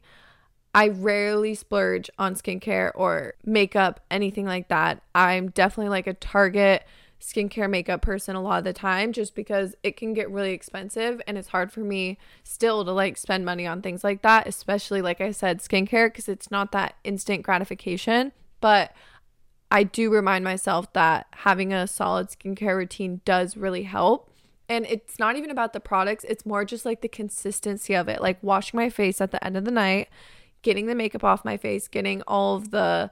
I 0.73 0.87
rarely 0.87 1.53
splurge 1.53 2.09
on 2.17 2.35
skincare 2.35 2.91
or 2.95 3.33
makeup, 3.45 3.99
anything 4.09 4.45
like 4.45 4.69
that. 4.69 5.01
I'm 5.13 5.49
definitely 5.49 5.89
like 5.89 6.07
a 6.07 6.13
Target 6.13 6.83
skincare 7.19 7.69
makeup 7.69 8.01
person 8.01 8.35
a 8.35 8.41
lot 8.41 8.57
of 8.57 8.63
the 8.63 8.73
time 8.73 9.13
just 9.13 9.35
because 9.35 9.75
it 9.83 9.95
can 9.95 10.13
get 10.13 10.29
really 10.31 10.53
expensive 10.53 11.21
and 11.27 11.37
it's 11.37 11.49
hard 11.49 11.71
for 11.71 11.81
me 11.81 12.17
still 12.43 12.83
to 12.83 12.91
like 12.91 13.15
spend 13.15 13.45
money 13.45 13.67
on 13.67 13.81
things 13.81 14.03
like 14.03 14.21
that, 14.23 14.47
especially 14.47 15.01
like 15.01 15.21
I 15.21 15.31
said, 15.31 15.59
skincare 15.59 16.07
because 16.07 16.27
it's 16.27 16.49
not 16.49 16.71
that 16.71 16.95
instant 17.03 17.43
gratification. 17.43 18.31
But 18.59 18.93
I 19.69 19.83
do 19.83 20.11
remind 20.11 20.43
myself 20.43 20.91
that 20.93 21.27
having 21.31 21.71
a 21.73 21.85
solid 21.85 22.29
skincare 22.29 22.75
routine 22.75 23.21
does 23.23 23.55
really 23.55 23.83
help. 23.83 24.29
And 24.67 24.85
it's 24.85 25.19
not 25.19 25.35
even 25.35 25.51
about 25.51 25.73
the 25.73 25.79
products, 25.79 26.23
it's 26.23 26.45
more 26.45 26.63
just 26.63 26.85
like 26.85 27.01
the 27.01 27.07
consistency 27.09 27.93
of 27.93 28.07
it. 28.07 28.21
Like 28.21 28.41
washing 28.41 28.77
my 28.77 28.89
face 28.89 29.19
at 29.21 29.31
the 29.31 29.43
end 29.45 29.57
of 29.57 29.65
the 29.65 29.71
night 29.71 30.07
getting 30.61 30.85
the 30.85 30.95
makeup 30.95 31.23
off 31.23 31.45
my 31.45 31.57
face, 31.57 31.87
getting 31.87 32.21
all 32.27 32.55
of 32.55 32.71
the 32.71 33.11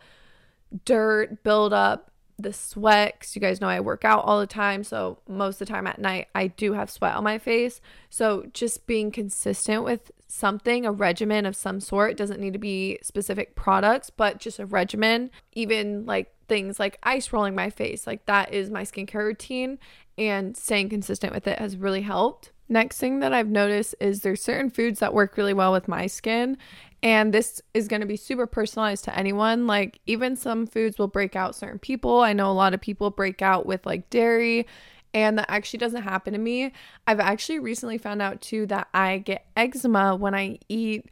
dirt, 0.85 1.43
build 1.43 1.73
up, 1.73 2.09
the 2.39 2.53
sweat 2.53 3.17
because 3.19 3.35
you 3.35 3.41
guys 3.41 3.59
know 3.59 3.67
I 3.67 3.81
work 3.81 4.05
out 4.05 4.23
all 4.23 4.39
the 4.39 4.47
time. 4.47 4.83
So 4.83 5.19
most 5.27 5.61
of 5.61 5.67
the 5.67 5.73
time 5.73 5.87
at 5.87 5.99
night, 5.99 6.27
I 6.33 6.47
do 6.47 6.73
have 6.73 6.89
sweat 6.89 7.15
on 7.15 7.23
my 7.23 7.37
face. 7.37 7.81
So 8.09 8.45
just 8.53 8.87
being 8.87 9.11
consistent 9.11 9.83
with 9.83 10.11
something, 10.27 10.85
a 10.85 10.91
regimen 10.91 11.45
of 11.45 11.55
some 11.55 11.79
sort, 11.79 12.17
doesn't 12.17 12.39
need 12.39 12.53
to 12.53 12.59
be 12.59 12.99
specific 13.01 13.55
products, 13.55 14.09
but 14.09 14.39
just 14.39 14.59
a 14.59 14.65
regimen, 14.65 15.31
even 15.53 16.05
like 16.05 16.33
things 16.47 16.79
like 16.79 16.97
ice 17.03 17.33
rolling 17.33 17.55
my 17.55 17.69
face, 17.69 18.07
like 18.07 18.25
that 18.25 18.53
is 18.53 18.69
my 18.69 18.83
skincare 18.83 19.25
routine. 19.25 19.77
And 20.17 20.55
staying 20.57 20.89
consistent 20.89 21.33
with 21.33 21.47
it 21.47 21.59
has 21.59 21.77
really 21.77 22.01
helped. 22.01 22.51
Next 22.69 22.99
thing 22.99 23.19
that 23.19 23.33
I've 23.33 23.49
noticed 23.49 23.95
is 23.99 24.21
there's 24.21 24.41
certain 24.41 24.69
foods 24.69 24.99
that 24.99 25.13
work 25.13 25.37
really 25.37 25.53
well 25.53 25.71
with 25.71 25.87
my 25.87 26.05
skin 26.07 26.57
and 27.01 27.33
this 27.33 27.61
is 27.73 27.87
going 27.87 28.01
to 28.01 28.07
be 28.07 28.17
super 28.17 28.45
personalized 28.45 29.05
to 29.05 29.17
anyone. 29.17 29.67
Like, 29.67 29.99
even 30.05 30.35
some 30.35 30.67
foods 30.67 30.97
will 30.97 31.07
break 31.07 31.35
out 31.35 31.55
certain 31.55 31.79
people. 31.79 32.19
I 32.21 32.33
know 32.33 32.51
a 32.51 32.53
lot 32.53 32.73
of 32.73 32.81
people 32.81 33.09
break 33.09 33.41
out 33.41 33.65
with 33.65 33.85
like 33.85 34.09
dairy, 34.09 34.67
and 35.13 35.37
that 35.37 35.49
actually 35.49 35.79
doesn't 35.79 36.03
happen 36.03 36.33
to 36.33 36.39
me. 36.39 36.73
I've 37.07 37.19
actually 37.19 37.59
recently 37.59 37.97
found 37.97 38.21
out 38.21 38.41
too 38.41 38.65
that 38.67 38.89
I 38.93 39.19
get 39.19 39.45
eczema 39.55 40.15
when 40.15 40.35
I 40.35 40.59
eat 40.67 41.05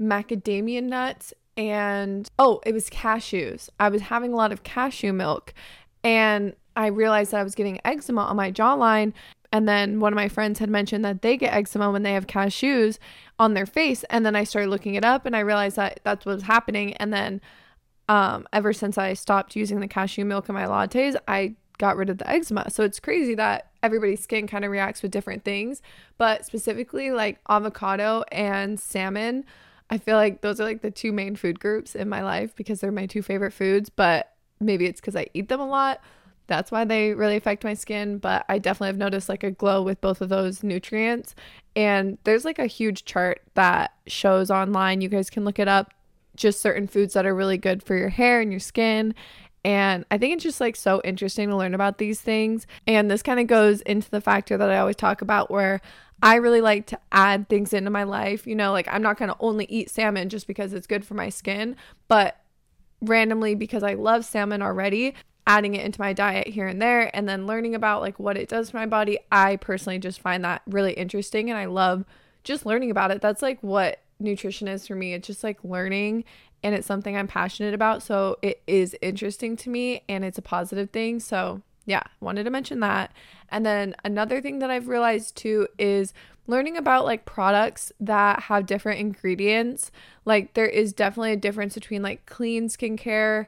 macadamia 0.00 0.82
nuts 0.82 1.32
and 1.56 2.30
oh, 2.38 2.60
it 2.64 2.72
was 2.72 2.88
cashews. 2.90 3.68
I 3.80 3.88
was 3.88 4.02
having 4.02 4.32
a 4.32 4.36
lot 4.36 4.52
of 4.52 4.62
cashew 4.62 5.12
milk, 5.12 5.54
and 6.04 6.54
I 6.76 6.88
realized 6.88 7.32
that 7.32 7.40
I 7.40 7.42
was 7.42 7.54
getting 7.54 7.80
eczema 7.84 8.22
on 8.22 8.36
my 8.36 8.52
jawline. 8.52 9.12
And 9.56 9.66
then 9.66 10.00
one 10.00 10.12
of 10.12 10.16
my 10.16 10.28
friends 10.28 10.58
had 10.58 10.68
mentioned 10.68 11.02
that 11.06 11.22
they 11.22 11.38
get 11.38 11.54
eczema 11.54 11.90
when 11.90 12.02
they 12.02 12.12
have 12.12 12.26
cashews 12.26 12.98
on 13.38 13.54
their 13.54 13.64
face. 13.64 14.04
And 14.10 14.26
then 14.26 14.36
I 14.36 14.44
started 14.44 14.68
looking 14.68 14.96
it 14.96 15.02
up 15.04 15.24
and 15.24 15.34
I 15.34 15.40
realized 15.40 15.76
that 15.76 16.00
that's 16.04 16.26
what 16.26 16.34
was 16.34 16.42
happening. 16.42 16.92
And 16.98 17.10
then 17.10 17.40
um, 18.06 18.46
ever 18.52 18.74
since 18.74 18.98
I 18.98 19.14
stopped 19.14 19.56
using 19.56 19.80
the 19.80 19.88
cashew 19.88 20.26
milk 20.26 20.50
in 20.50 20.54
my 20.54 20.66
lattes, 20.66 21.16
I 21.26 21.54
got 21.78 21.96
rid 21.96 22.10
of 22.10 22.18
the 22.18 22.28
eczema. 22.28 22.68
So 22.68 22.84
it's 22.84 23.00
crazy 23.00 23.34
that 23.36 23.70
everybody's 23.82 24.22
skin 24.22 24.46
kind 24.46 24.62
of 24.62 24.70
reacts 24.70 25.00
with 25.00 25.10
different 25.10 25.42
things. 25.42 25.80
But 26.18 26.44
specifically, 26.44 27.10
like 27.10 27.38
avocado 27.48 28.24
and 28.30 28.78
salmon, 28.78 29.46
I 29.88 29.96
feel 29.96 30.16
like 30.16 30.42
those 30.42 30.60
are 30.60 30.64
like 30.64 30.82
the 30.82 30.90
two 30.90 31.12
main 31.12 31.34
food 31.34 31.60
groups 31.60 31.94
in 31.94 32.10
my 32.10 32.22
life 32.22 32.54
because 32.54 32.82
they're 32.82 32.92
my 32.92 33.06
two 33.06 33.22
favorite 33.22 33.54
foods. 33.54 33.88
But 33.88 34.34
maybe 34.60 34.84
it's 34.84 35.00
because 35.00 35.16
I 35.16 35.28
eat 35.32 35.48
them 35.48 35.60
a 35.60 35.66
lot 35.66 36.02
that's 36.46 36.70
why 36.70 36.84
they 36.84 37.12
really 37.14 37.36
affect 37.36 37.64
my 37.64 37.74
skin. 37.74 38.18
But 38.18 38.44
I 38.48 38.58
definitely 38.58 38.88
have 38.88 38.98
noticed 38.98 39.28
like 39.28 39.42
a 39.42 39.50
glow 39.50 39.82
with 39.82 40.00
both 40.00 40.20
of 40.20 40.28
those 40.28 40.62
nutrients. 40.62 41.34
And 41.74 42.18
there's 42.24 42.44
like 42.44 42.58
a 42.58 42.66
huge 42.66 43.04
chart 43.04 43.42
that 43.54 43.92
shows 44.06 44.50
online. 44.50 45.00
You 45.00 45.08
guys 45.08 45.30
can 45.30 45.44
look 45.44 45.58
it 45.58 45.68
up. 45.68 45.92
Just 46.36 46.60
certain 46.60 46.86
foods 46.86 47.14
that 47.14 47.26
are 47.26 47.34
really 47.34 47.58
good 47.58 47.82
for 47.82 47.96
your 47.96 48.10
hair 48.10 48.40
and 48.40 48.50
your 48.50 48.60
skin. 48.60 49.14
And 49.64 50.04
I 50.10 50.18
think 50.18 50.34
it's 50.34 50.44
just 50.44 50.60
like 50.60 50.76
so 50.76 51.00
interesting 51.04 51.48
to 51.48 51.56
learn 51.56 51.74
about 51.74 51.98
these 51.98 52.20
things. 52.20 52.66
And 52.86 53.10
this 53.10 53.22
kind 53.22 53.40
of 53.40 53.48
goes 53.48 53.80
into 53.80 54.08
the 54.10 54.20
factor 54.20 54.56
that 54.56 54.70
I 54.70 54.78
always 54.78 54.96
talk 54.96 55.22
about 55.22 55.50
where 55.50 55.80
I 56.22 56.36
really 56.36 56.60
like 56.60 56.86
to 56.86 56.98
add 57.10 57.48
things 57.48 57.72
into 57.72 57.90
my 57.90 58.04
life. 58.04 58.46
You 58.46 58.54
know, 58.54 58.70
like 58.70 58.86
I'm 58.88 59.02
not 59.02 59.18
going 59.18 59.30
to 59.30 59.36
only 59.40 59.64
eat 59.64 59.90
salmon 59.90 60.28
just 60.28 60.46
because 60.46 60.72
it's 60.72 60.86
good 60.86 61.04
for 61.04 61.14
my 61.14 61.30
skin, 61.30 61.74
but 62.06 62.40
randomly 63.00 63.54
because 63.54 63.82
I 63.82 63.94
love 63.94 64.24
salmon 64.24 64.62
already, 64.62 65.14
adding 65.46 65.74
it 65.74 65.84
into 65.84 66.00
my 66.00 66.12
diet 66.12 66.48
here 66.48 66.66
and 66.66 66.82
there 66.82 67.14
and 67.14 67.28
then 67.28 67.46
learning 67.46 67.74
about 67.74 68.00
like 68.00 68.18
what 68.18 68.36
it 68.36 68.48
does 68.48 68.70
for 68.70 68.78
my 68.78 68.86
body 68.86 69.18
i 69.30 69.56
personally 69.56 69.98
just 69.98 70.20
find 70.20 70.44
that 70.44 70.60
really 70.66 70.92
interesting 70.94 71.48
and 71.48 71.58
i 71.58 71.64
love 71.64 72.04
just 72.46 72.64
learning 72.64 72.90
about 72.90 73.10
it. 73.10 73.20
That's 73.20 73.42
like 73.42 73.58
what 73.60 74.00
nutrition 74.18 74.68
is 74.68 74.86
for 74.86 74.94
me. 74.94 75.12
It's 75.12 75.26
just 75.26 75.44
like 75.44 75.58
learning 75.62 76.24
and 76.62 76.74
it's 76.74 76.86
something 76.86 77.14
i'm 77.14 77.26
passionate 77.26 77.74
about. 77.74 78.02
So 78.02 78.38
it 78.40 78.62
is 78.66 78.96
interesting 79.02 79.56
to 79.58 79.68
me 79.68 80.02
and 80.08 80.24
it's 80.24 80.38
a 80.38 80.42
positive 80.42 80.90
thing. 80.90 81.20
So 81.20 81.60
yeah 81.84 82.02
wanted 82.20 82.44
to 82.44 82.50
mention 82.50 82.80
that. 82.80 83.12
And 83.50 83.66
then 83.66 83.94
another 84.04 84.40
thing 84.40 84.60
that 84.60 84.70
i've 84.70 84.88
realized 84.88 85.36
too 85.36 85.68
is 85.78 86.14
learning 86.46 86.76
about 86.76 87.04
like 87.04 87.26
products 87.26 87.92
that 88.00 88.44
have 88.44 88.64
different 88.64 89.00
ingredients. 89.00 89.90
Like 90.24 90.54
there 90.54 90.66
is 90.66 90.92
definitely 90.92 91.32
a 91.32 91.36
difference 91.36 91.74
between 91.74 92.00
like 92.00 92.24
clean 92.24 92.68
skincare 92.68 93.46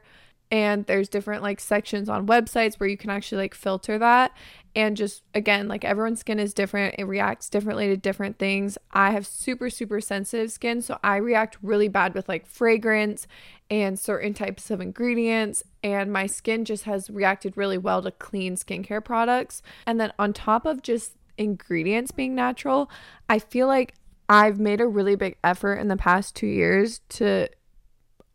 and 0.51 0.85
there's 0.85 1.09
different 1.09 1.43
like 1.43 1.59
sections 1.59 2.09
on 2.09 2.25
websites 2.27 2.79
where 2.79 2.89
you 2.89 2.97
can 2.97 3.09
actually 3.09 3.37
like 3.37 3.53
filter 3.53 3.97
that. 3.99 4.31
And 4.75 4.97
just 4.97 5.23
again 5.33 5.67
like 5.67 5.83
everyone's 5.83 6.19
skin 6.19 6.39
is 6.39 6.53
different. 6.53 6.95
It 6.97 7.05
reacts 7.05 7.49
differently 7.49 7.87
to 7.87 7.97
different 7.97 8.39
things. 8.39 8.77
I 8.91 9.11
have 9.11 9.27
super 9.27 9.69
super 9.69 10.01
sensitive 10.01 10.51
skin 10.51 10.81
so 10.81 10.97
i 11.03 11.17
react 11.17 11.57
really 11.61 11.87
bad 11.87 12.13
with 12.13 12.29
like 12.29 12.45
fragrance 12.45 13.27
and 13.69 13.99
certain 13.99 14.33
types 14.33 14.71
of 14.71 14.81
ingredients. 14.81 15.63
And 15.83 16.11
my 16.11 16.25
skin 16.25 16.65
just 16.65 16.85
has 16.85 17.09
reacted 17.09 17.57
really 17.57 17.77
well 17.77 18.01
to 18.01 18.11
clean 18.11 18.55
skincare 18.55 19.03
products. 19.03 19.61
And 19.85 19.99
then 19.99 20.11
on 20.17 20.33
top 20.33 20.65
of 20.65 20.81
just 20.81 21.13
ingredients 21.39 22.11
being 22.11 22.35
natural 22.35 22.91
i 23.29 23.39
feel 23.39 23.65
like 23.65 23.95
i've 24.27 24.59
made 24.59 24.81
a 24.81 24.87
really 24.87 25.15
big 25.15 25.37
effort 25.41 25.75
in 25.75 25.87
the 25.87 25.95
past 25.95 26.35
2 26.35 26.45
years 26.45 26.99
to 27.07 27.47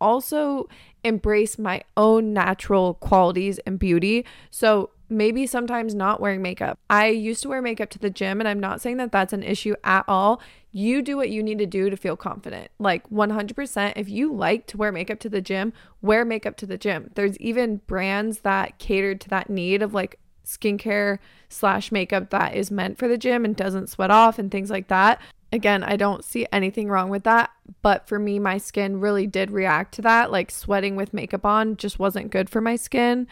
also 0.00 0.68
embrace 1.02 1.58
my 1.58 1.82
own 1.96 2.32
natural 2.32 2.94
qualities 2.94 3.58
and 3.60 3.78
beauty. 3.78 4.24
So 4.50 4.90
maybe 5.08 5.46
sometimes 5.46 5.94
not 5.94 6.20
wearing 6.20 6.42
makeup. 6.42 6.78
I 6.88 7.08
used 7.08 7.42
to 7.42 7.48
wear 7.48 7.62
makeup 7.62 7.90
to 7.90 7.98
the 7.98 8.10
gym, 8.10 8.40
and 8.40 8.48
I'm 8.48 8.60
not 8.60 8.80
saying 8.80 8.96
that 8.98 9.12
that's 9.12 9.32
an 9.32 9.42
issue 9.42 9.74
at 9.84 10.04
all. 10.08 10.40
You 10.72 11.02
do 11.02 11.16
what 11.16 11.30
you 11.30 11.42
need 11.42 11.58
to 11.58 11.66
do 11.66 11.90
to 11.90 11.96
feel 11.96 12.16
confident. 12.16 12.70
Like 12.78 13.08
100%, 13.10 13.92
if 13.96 14.08
you 14.08 14.32
like 14.32 14.66
to 14.68 14.76
wear 14.76 14.90
makeup 14.90 15.20
to 15.20 15.28
the 15.28 15.40
gym, 15.40 15.72
wear 16.02 16.24
makeup 16.24 16.56
to 16.58 16.66
the 16.66 16.78
gym. 16.78 17.10
There's 17.14 17.38
even 17.38 17.76
brands 17.86 18.40
that 18.40 18.78
cater 18.78 19.14
to 19.14 19.28
that 19.28 19.50
need 19.50 19.82
of 19.82 19.94
like 19.94 20.18
skincare 20.44 21.18
slash 21.48 21.92
makeup 21.92 22.30
that 22.30 22.54
is 22.54 22.70
meant 22.70 22.98
for 22.98 23.08
the 23.08 23.18
gym 23.18 23.44
and 23.44 23.56
doesn't 23.56 23.88
sweat 23.88 24.10
off 24.10 24.38
and 24.38 24.50
things 24.50 24.70
like 24.70 24.88
that. 24.88 25.20
Again, 25.52 25.84
I 25.84 25.96
don't 25.96 26.24
see 26.24 26.46
anything 26.52 26.88
wrong 26.88 27.10
with 27.10 27.24
that. 27.24 27.50
But 27.82 28.08
for 28.08 28.18
me, 28.18 28.38
my 28.38 28.58
skin 28.58 29.00
really 29.00 29.26
did 29.26 29.50
react 29.50 29.94
to 29.94 30.02
that. 30.02 30.32
Like 30.32 30.50
sweating 30.50 30.96
with 30.96 31.14
makeup 31.14 31.44
on 31.44 31.76
just 31.76 31.98
wasn't 31.98 32.30
good 32.30 32.50
for 32.50 32.60
my 32.60 32.76
skin. 32.76 33.26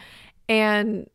And 0.47 1.09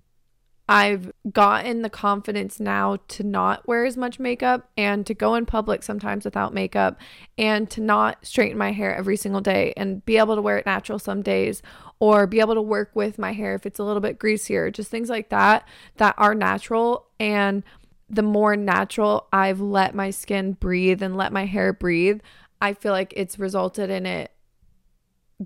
I've 0.70 1.10
gotten 1.32 1.80
the 1.80 1.88
confidence 1.88 2.60
now 2.60 2.98
to 3.08 3.24
not 3.24 3.66
wear 3.66 3.86
as 3.86 3.96
much 3.96 4.20
makeup 4.20 4.68
and 4.76 5.06
to 5.06 5.14
go 5.14 5.34
in 5.34 5.46
public 5.46 5.82
sometimes 5.82 6.26
without 6.26 6.52
makeup 6.52 7.00
and 7.38 7.70
to 7.70 7.80
not 7.80 8.18
straighten 8.26 8.58
my 8.58 8.72
hair 8.72 8.94
every 8.94 9.16
single 9.16 9.40
day 9.40 9.72
and 9.78 10.04
be 10.04 10.18
able 10.18 10.36
to 10.36 10.42
wear 10.42 10.58
it 10.58 10.66
natural 10.66 10.98
some 10.98 11.22
days 11.22 11.62
or 12.00 12.26
be 12.26 12.40
able 12.40 12.54
to 12.54 12.60
work 12.60 12.90
with 12.94 13.18
my 13.18 13.32
hair 13.32 13.54
if 13.54 13.64
it's 13.64 13.78
a 13.78 13.82
little 13.82 14.02
bit 14.02 14.18
greasier, 14.18 14.70
just 14.70 14.90
things 14.90 15.08
like 15.08 15.30
that 15.30 15.66
that 15.96 16.14
are 16.18 16.34
natural. 16.34 17.06
And 17.18 17.62
the 18.10 18.22
more 18.22 18.56
natural 18.56 19.28
I've 19.32 19.60
let 19.60 19.94
my 19.94 20.10
skin 20.10 20.52
breathe 20.52 21.02
and 21.02 21.16
let 21.16 21.32
my 21.32 21.46
hair 21.46 21.72
breathe, 21.72 22.20
I 22.60 22.72
feel 22.72 22.92
like 22.92 23.12
it's 23.16 23.38
resulted 23.38 23.90
in 23.90 24.06
it 24.06 24.32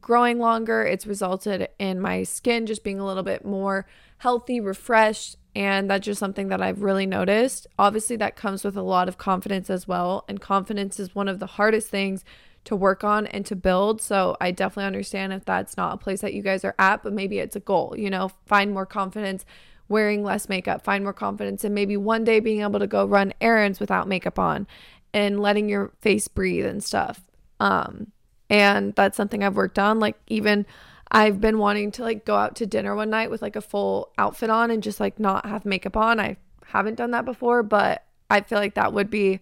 growing 0.01 0.39
longer. 0.39 0.83
It's 0.83 1.07
resulted 1.07 1.69
in 1.79 2.01
my 2.01 2.23
skin 2.23 2.67
just 2.67 2.85
being 2.85 2.99
a 2.99 3.07
little 3.07 3.23
bit 3.23 3.45
more 3.45 3.87
healthy, 4.19 4.61
refreshed. 4.61 5.37
And 5.55 5.91
that's 5.91 6.07
just 6.07 6.19
something 6.19 6.49
that 6.49 6.63
I've 6.63 6.83
really 6.83 7.05
noticed. 7.05 7.67
Obviously, 7.79 8.17
that 8.17 8.37
comes 8.37 8.65
with 8.65 8.77
a 8.77 8.83
lot 8.83 9.09
of 9.09 9.19
confidence 9.19 9.69
as 9.69 9.87
well. 9.87 10.25
And 10.29 10.41
confidence 10.41 10.99
is 10.99 11.15
one 11.15 11.29
of 11.29 11.41
the 11.41 11.47
hardest 11.47 11.89
things 11.89 12.25
to 12.65 12.77
work 12.77 13.05
on 13.05 13.27
and 13.27 13.45
to 13.47 13.57
build. 13.57 14.01
So 14.01 14.37
I 14.41 14.51
definitely 14.51 14.87
understand 14.87 15.33
if 15.33 15.45
that's 15.45 15.77
not 15.77 15.95
a 15.95 15.99
place 15.99 16.21
that 16.21 16.33
you 16.33 16.43
guys 16.43 16.65
are 16.65 16.77
at, 16.79 17.03
but 17.03 17.13
maybe 17.13 17.39
it's 17.39 17.57
a 17.57 17.61
goal, 17.61 17.95
you 17.99 18.09
know, 18.09 18.31
find 18.47 18.73
more 18.73 18.87
confidence 18.87 19.45
wearing 19.89 20.23
less 20.23 20.49
makeup, 20.49 20.85
find 20.85 21.05
more 21.05 21.13
confidence, 21.13 21.65
and 21.65 21.75
maybe 21.75 21.97
one 21.97 22.25
day 22.25 22.41
being 22.41 22.63
able 22.63 22.81
to 22.81 22.87
go 22.87 23.05
run 23.05 23.33
errands 23.41 23.81
without 23.81 24.09
makeup 24.09 24.39
on 24.39 24.67
and 25.13 25.41
letting 25.41 25.69
your 25.69 25.93
face 26.01 26.29
breathe 26.29 26.67
and 26.67 26.83
stuff. 26.83 27.23
Um, 27.61 28.13
and 28.49 28.95
that's 28.95 29.17
something 29.17 29.43
I've 29.43 29.57
worked 29.57 29.79
on. 29.79 30.01
Like, 30.01 30.17
even 30.29 30.67
I've 31.11 31.41
been 31.41 31.59
wanting 31.59 31.91
to 31.93 32.03
like 32.03 32.25
go 32.25 32.37
out 32.37 32.57
to 32.57 32.67
dinner 32.67 32.97
one 32.97 33.11
night 33.11 33.31
with 33.31 33.43
like 33.43 33.55
a 33.55 33.61
full 33.61 34.13
outfit 34.17 34.49
on 34.49 34.71
and 34.71 34.83
just 34.83 34.99
like 34.99 35.21
not 35.21 35.45
have 35.45 35.67
makeup 35.67 35.97
on. 35.97 36.19
I 36.19 36.39
haven't 36.67 36.95
done 36.95 37.11
that 37.11 37.27
before, 37.27 37.63
but 37.63 38.05
I 38.31 38.41
feel 38.41 38.59
like 38.59 38.75
that 38.75 38.95
would 38.95 39.11
be 39.11 39.41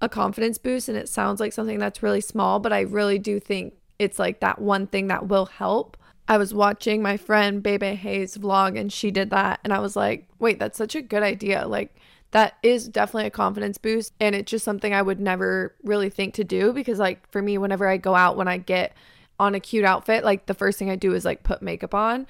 a 0.00 0.08
confidence 0.08 0.58
boost. 0.58 0.88
And 0.88 0.98
it 0.98 1.08
sounds 1.08 1.38
like 1.38 1.52
something 1.52 1.78
that's 1.78 2.02
really 2.02 2.20
small, 2.20 2.58
but 2.58 2.72
I 2.72 2.80
really 2.80 3.20
do 3.20 3.38
think 3.38 3.74
it's 4.00 4.18
like 4.18 4.40
that 4.40 4.60
one 4.60 4.88
thing 4.88 5.06
that 5.06 5.28
will 5.28 5.46
help. 5.46 5.96
I 6.26 6.38
was 6.38 6.54
watching 6.54 7.02
my 7.02 7.16
friend 7.16 7.62
Bebe 7.62 7.94
Hayes 7.94 8.38
vlog 8.38 8.78
and 8.78 8.92
she 8.92 9.10
did 9.10 9.30
that. 9.30 9.60
And 9.62 9.72
I 9.72 9.78
was 9.80 9.94
like, 9.94 10.26
wait, 10.38 10.58
that's 10.58 10.78
such 10.78 10.94
a 10.94 11.02
good 11.02 11.22
idea. 11.22 11.66
Like, 11.66 11.94
that 12.30 12.54
is 12.62 12.88
definitely 12.88 13.26
a 13.26 13.30
confidence 13.30 13.78
boost. 13.78 14.12
And 14.18 14.34
it's 14.34 14.50
just 14.50 14.64
something 14.64 14.92
I 14.92 15.02
would 15.02 15.20
never 15.20 15.74
really 15.82 16.10
think 16.10 16.34
to 16.34 16.44
do 16.44 16.72
because, 16.72 16.98
like, 16.98 17.30
for 17.30 17.42
me, 17.42 17.58
whenever 17.58 17.86
I 17.86 17.96
go 17.98 18.14
out, 18.14 18.36
when 18.36 18.48
I 18.48 18.58
get 18.58 18.94
on 19.38 19.54
a 19.54 19.60
cute 19.60 19.84
outfit, 19.84 20.24
like, 20.24 20.46
the 20.46 20.54
first 20.54 20.78
thing 20.78 20.90
I 20.90 20.96
do 20.96 21.14
is 21.14 21.24
like 21.24 21.42
put 21.42 21.62
makeup 21.62 21.94
on. 21.94 22.26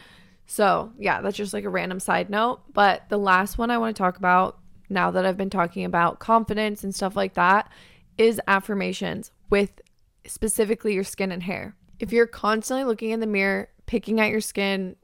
So, 0.46 0.92
yeah, 0.98 1.20
that's 1.20 1.36
just 1.36 1.54
like 1.54 1.64
a 1.64 1.70
random 1.70 2.00
side 2.00 2.28
note. 2.28 2.60
But 2.72 3.08
the 3.08 3.18
last 3.18 3.58
one 3.58 3.70
I 3.70 3.78
want 3.78 3.96
to 3.96 4.02
talk 4.02 4.18
about 4.18 4.58
now 4.90 5.10
that 5.10 5.24
I've 5.24 5.36
been 5.36 5.50
talking 5.50 5.84
about 5.84 6.18
confidence 6.18 6.84
and 6.84 6.94
stuff 6.94 7.16
like 7.16 7.34
that 7.34 7.70
is 8.18 8.40
affirmations 8.46 9.30
with 9.50 9.80
specifically 10.26 10.94
your 10.94 11.04
skin 11.04 11.32
and 11.32 11.44
hair. 11.44 11.74
If 11.98 12.12
you're 12.12 12.26
constantly 12.26 12.84
looking 12.84 13.10
in 13.10 13.20
the 13.20 13.26
mirror 13.26 13.68
picking 13.86 14.20
at 14.20 14.30
your 14.30 14.40
skin, 14.40 14.96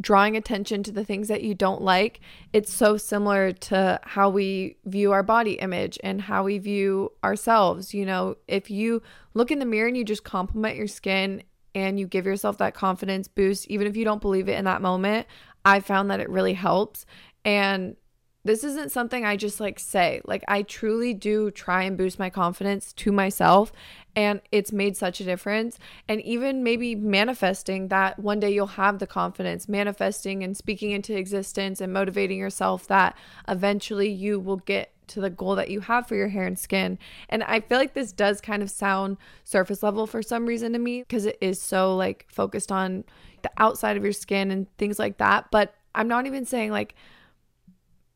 drawing 0.00 0.36
attention 0.36 0.82
to 0.82 0.92
the 0.92 1.04
things 1.04 1.28
that 1.28 1.42
you 1.42 1.54
don't 1.54 1.82
like, 1.82 2.20
it's 2.52 2.72
so 2.72 2.96
similar 2.96 3.52
to 3.52 4.00
how 4.02 4.30
we 4.30 4.76
view 4.84 5.12
our 5.12 5.22
body 5.22 5.52
image 5.54 5.98
and 6.02 6.22
how 6.22 6.44
we 6.44 6.58
view 6.58 7.12
ourselves. 7.22 7.92
You 7.92 8.06
know, 8.06 8.36
if 8.48 8.70
you 8.70 9.02
look 9.34 9.50
in 9.50 9.58
the 9.58 9.66
mirror 9.66 9.88
and 9.88 9.96
you 9.96 10.04
just 10.04 10.24
compliment 10.24 10.76
your 10.76 10.86
skin 10.86 11.42
and 11.74 12.00
you 12.00 12.06
give 12.06 12.26
yourself 12.26 12.58
that 12.58 12.74
confidence 12.74 13.28
boost, 13.28 13.66
even 13.68 13.86
if 13.86 13.96
you 13.96 14.04
don't 14.04 14.22
believe 14.22 14.48
it 14.48 14.58
in 14.58 14.64
that 14.64 14.82
moment, 14.82 15.26
I 15.64 15.80
found 15.80 16.10
that 16.10 16.20
it 16.20 16.30
really 16.30 16.54
helps. 16.54 17.04
And 17.44 17.96
this 18.44 18.64
isn't 18.64 18.90
something 18.90 19.24
I 19.24 19.36
just 19.36 19.60
like 19.60 19.78
say. 19.78 20.22
Like, 20.24 20.42
I 20.48 20.62
truly 20.62 21.12
do 21.12 21.50
try 21.50 21.82
and 21.82 21.96
boost 21.96 22.18
my 22.18 22.30
confidence 22.30 22.92
to 22.94 23.12
myself, 23.12 23.72
and 24.16 24.40
it's 24.50 24.72
made 24.72 24.96
such 24.96 25.20
a 25.20 25.24
difference. 25.24 25.78
And 26.08 26.22
even 26.22 26.62
maybe 26.62 26.94
manifesting 26.94 27.88
that 27.88 28.18
one 28.18 28.40
day 28.40 28.50
you'll 28.50 28.66
have 28.66 28.98
the 28.98 29.06
confidence, 29.06 29.68
manifesting 29.68 30.42
and 30.42 30.56
speaking 30.56 30.90
into 30.92 31.16
existence 31.16 31.80
and 31.80 31.92
motivating 31.92 32.38
yourself 32.38 32.86
that 32.86 33.16
eventually 33.46 34.08
you 34.08 34.40
will 34.40 34.56
get 34.56 34.92
to 35.08 35.20
the 35.20 35.30
goal 35.30 35.56
that 35.56 35.70
you 35.70 35.80
have 35.80 36.06
for 36.06 36.14
your 36.14 36.28
hair 36.28 36.46
and 36.46 36.58
skin. 36.58 36.98
And 37.28 37.42
I 37.42 37.60
feel 37.60 37.78
like 37.78 37.94
this 37.94 38.12
does 38.12 38.40
kind 38.40 38.62
of 38.62 38.70
sound 38.70 39.18
surface 39.44 39.82
level 39.82 40.06
for 40.06 40.22
some 40.22 40.46
reason 40.46 40.72
to 40.72 40.78
me 40.78 41.02
because 41.02 41.26
it 41.26 41.36
is 41.40 41.60
so 41.60 41.96
like 41.96 42.26
focused 42.28 42.72
on 42.72 43.04
the 43.42 43.50
outside 43.58 43.96
of 43.96 44.04
your 44.04 44.12
skin 44.12 44.50
and 44.50 44.66
things 44.78 44.98
like 44.98 45.18
that. 45.18 45.50
But 45.50 45.74
I'm 45.94 46.08
not 46.08 46.26
even 46.26 46.46
saying 46.46 46.70
like, 46.70 46.94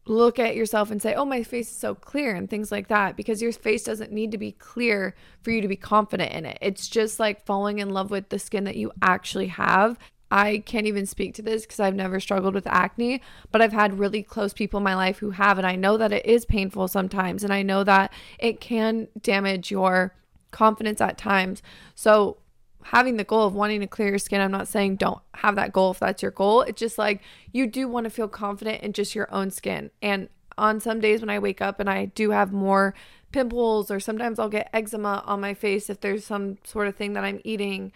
look 0.06 0.38
at 0.38 0.54
yourself 0.56 0.90
and 0.90 1.00
say, 1.00 1.14
oh, 1.14 1.24
my 1.24 1.42
face 1.42 1.70
is 1.70 1.76
so 1.76 1.94
clear 1.94 2.34
and 2.34 2.48
things 2.48 2.70
like 2.70 2.88
that, 2.88 3.16
because 3.16 3.40
your 3.40 3.52
face 3.52 3.84
doesn't 3.84 4.12
need 4.12 4.30
to 4.32 4.38
be 4.38 4.52
clear 4.52 5.14
for 5.40 5.50
you 5.50 5.60
to 5.60 5.68
be 5.68 5.76
confident 5.76 6.32
in 6.32 6.44
it. 6.44 6.58
It's 6.60 6.88
just 6.88 7.18
like 7.18 7.46
falling 7.46 7.78
in 7.78 7.90
love 7.90 8.10
with 8.10 8.28
the 8.28 8.38
skin 8.38 8.64
that 8.64 8.76
you 8.76 8.92
actually 9.00 9.48
have. 9.48 9.98
I 10.30 10.58
can't 10.66 10.86
even 10.86 11.06
speak 11.06 11.34
to 11.34 11.42
this 11.42 11.62
because 11.62 11.80
I've 11.80 11.94
never 11.94 12.18
struggled 12.18 12.54
with 12.54 12.66
acne, 12.66 13.22
but 13.52 13.62
I've 13.62 13.72
had 13.72 13.98
really 13.98 14.22
close 14.22 14.52
people 14.52 14.78
in 14.78 14.84
my 14.84 14.96
life 14.96 15.18
who 15.18 15.30
have, 15.30 15.58
and 15.58 15.66
I 15.66 15.76
know 15.76 15.96
that 15.96 16.12
it 16.12 16.26
is 16.26 16.44
painful 16.44 16.88
sometimes, 16.88 17.44
and 17.44 17.52
I 17.52 17.62
know 17.62 17.84
that 17.84 18.12
it 18.38 18.60
can 18.60 19.08
damage 19.20 19.70
your 19.70 20.14
confidence 20.50 21.00
at 21.00 21.18
times. 21.18 21.62
So, 21.94 22.38
having 22.84 23.16
the 23.16 23.24
goal 23.24 23.46
of 23.46 23.54
wanting 23.54 23.80
to 23.80 23.86
clear 23.86 24.10
your 24.10 24.18
skin. 24.18 24.40
I'm 24.40 24.50
not 24.50 24.68
saying 24.68 24.96
don't 24.96 25.20
have 25.34 25.56
that 25.56 25.72
goal 25.72 25.92
if 25.92 25.98
that's 25.98 26.22
your 26.22 26.30
goal. 26.30 26.60
It's 26.62 26.78
just 26.78 26.98
like 26.98 27.22
you 27.50 27.66
do 27.66 27.88
want 27.88 28.04
to 28.04 28.10
feel 28.10 28.28
confident 28.28 28.82
in 28.82 28.92
just 28.92 29.14
your 29.14 29.32
own 29.32 29.50
skin. 29.50 29.90
And 30.02 30.28
on 30.58 30.80
some 30.80 31.00
days 31.00 31.20
when 31.20 31.30
I 31.30 31.38
wake 31.38 31.62
up 31.62 31.80
and 31.80 31.88
I 31.88 32.06
do 32.06 32.30
have 32.30 32.52
more 32.52 32.94
pimples, 33.32 33.90
or 33.90 33.98
sometimes 34.00 34.38
I'll 34.38 34.48
get 34.48 34.70
eczema 34.72 35.22
on 35.26 35.40
my 35.40 35.54
face 35.54 35.88
if 35.88 36.00
there's 36.00 36.24
some 36.24 36.58
sort 36.62 36.86
of 36.86 36.94
thing 36.94 37.14
that 37.14 37.24
I'm 37.24 37.40
eating. 37.42 37.90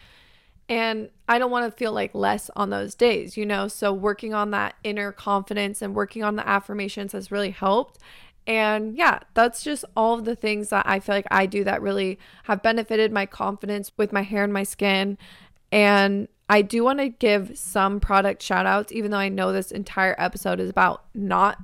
And 0.71 1.11
I 1.29 1.39
don't 1.39 1.51
want 1.51 1.71
to 1.71 1.77
feel 1.77 1.93
like 1.93 2.15
less 2.15 2.51
on 2.57 2.71
those 2.71 2.95
days, 2.95 3.37
you 3.37 3.47
know? 3.47 3.69
So, 3.69 3.93
working 3.93 4.35
on 4.35 4.51
that 4.51 4.75
inner 4.85 5.13
confidence 5.13 5.81
and 5.81 5.95
working 5.95 6.23
on 6.23 6.37
the 6.37 6.47
affirmations 6.47 7.13
has 7.13 7.31
really 7.31 7.51
helped. 7.51 7.99
And 8.49 8.97
yeah, 8.97 9.21
that's 9.35 9.63
just 9.63 9.85
all 9.95 10.15
of 10.15 10.25
the 10.25 10.35
things 10.35 10.71
that 10.71 10.87
I 10.89 11.01
feel 11.01 11.15
like 11.15 11.27
I 11.31 11.45
do 11.45 11.65
that 11.65 11.83
really 11.83 12.19
have 12.45 12.63
benefited 12.63 13.13
my 13.13 13.27
confidence 13.27 13.93
with 13.99 14.11
my 14.11 14.23
hair 14.23 14.43
and 14.43 14.53
my 14.55 14.63
skin. 14.63 15.19
And 15.71 16.29
I 16.49 16.63
do 16.63 16.83
want 16.83 16.99
to 17.01 17.11
give 17.11 17.59
some 17.59 18.01
product 18.01 18.43
shout 18.43 18.65
outs, 18.65 18.91
even 18.91 19.11
though 19.11 19.19
I 19.19 19.29
know 19.29 19.53
this 19.53 19.71
entire 19.71 20.17
episode 20.19 20.61
is 20.61 20.71
about 20.71 21.05
not 21.15 21.59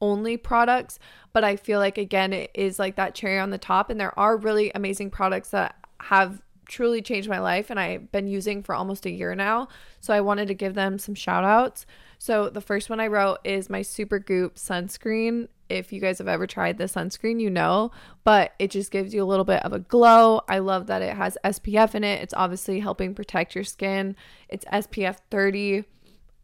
only 0.00 0.38
products, 0.38 0.98
but 1.34 1.44
I 1.44 1.56
feel 1.56 1.78
like 1.78 1.98
again, 1.98 2.32
it 2.32 2.50
is 2.54 2.78
like 2.78 2.96
that 2.96 3.14
cherry 3.14 3.38
on 3.38 3.50
the 3.50 3.58
top. 3.58 3.90
And 3.90 4.00
there 4.00 4.18
are 4.18 4.38
really 4.38 4.72
amazing 4.74 5.10
products 5.10 5.50
that 5.50 5.76
have 6.00 6.40
truly 6.66 7.02
changed 7.02 7.28
my 7.28 7.40
life 7.40 7.68
and 7.68 7.78
I've 7.78 8.10
been 8.12 8.28
using 8.28 8.62
for 8.62 8.74
almost 8.74 9.04
a 9.04 9.10
year 9.10 9.34
now. 9.34 9.68
So 10.00 10.14
I 10.14 10.22
wanted 10.22 10.48
to 10.48 10.54
give 10.54 10.74
them 10.74 10.98
some 10.98 11.14
shout 11.14 11.44
outs. 11.44 11.84
So 12.18 12.48
the 12.48 12.62
first 12.62 12.88
one 12.88 13.00
I 13.00 13.08
wrote 13.08 13.40
is 13.44 13.68
my 13.68 13.80
Supergoop 13.80 14.54
sunscreen 14.54 15.48
if 15.70 15.92
you 15.92 16.00
guys 16.00 16.18
have 16.18 16.28
ever 16.28 16.46
tried 16.46 16.78
the 16.78 16.84
sunscreen, 16.84 17.40
you 17.40 17.48
know, 17.48 17.92
but 18.24 18.52
it 18.58 18.70
just 18.70 18.90
gives 18.90 19.14
you 19.14 19.22
a 19.22 19.24
little 19.24 19.44
bit 19.44 19.64
of 19.64 19.72
a 19.72 19.78
glow. 19.78 20.42
I 20.48 20.58
love 20.58 20.86
that 20.88 21.02
it 21.02 21.16
has 21.16 21.38
SPF 21.44 21.94
in 21.94 22.04
it. 22.04 22.22
It's 22.22 22.34
obviously 22.34 22.80
helping 22.80 23.14
protect 23.14 23.54
your 23.54 23.64
skin. 23.64 24.16
It's 24.48 24.64
SPF 24.66 25.18
30. 25.30 25.84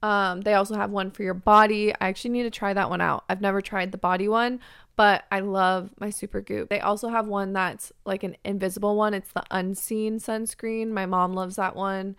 Um, 0.02 0.42
they 0.42 0.54
also 0.54 0.76
have 0.76 0.90
one 0.90 1.10
for 1.10 1.22
your 1.22 1.34
body. 1.34 1.92
I 1.94 2.08
actually 2.08 2.30
need 2.30 2.44
to 2.44 2.50
try 2.50 2.72
that 2.72 2.90
one 2.90 3.00
out. 3.00 3.24
I've 3.28 3.40
never 3.40 3.60
tried 3.60 3.92
the 3.92 3.98
body 3.98 4.28
one, 4.28 4.60
but 4.94 5.24
I 5.32 5.40
love 5.40 5.90
my 5.98 6.08
Supergoop. 6.08 6.68
They 6.68 6.80
also 6.80 7.08
have 7.08 7.26
one 7.26 7.52
that's 7.52 7.92
like 8.04 8.22
an 8.22 8.36
invisible 8.44 8.96
one. 8.96 9.14
It's 9.14 9.32
the 9.32 9.44
unseen 9.50 10.18
sunscreen. 10.18 10.90
My 10.90 11.06
mom 11.06 11.32
loves 11.32 11.56
that 11.56 11.74
one. 11.74 12.16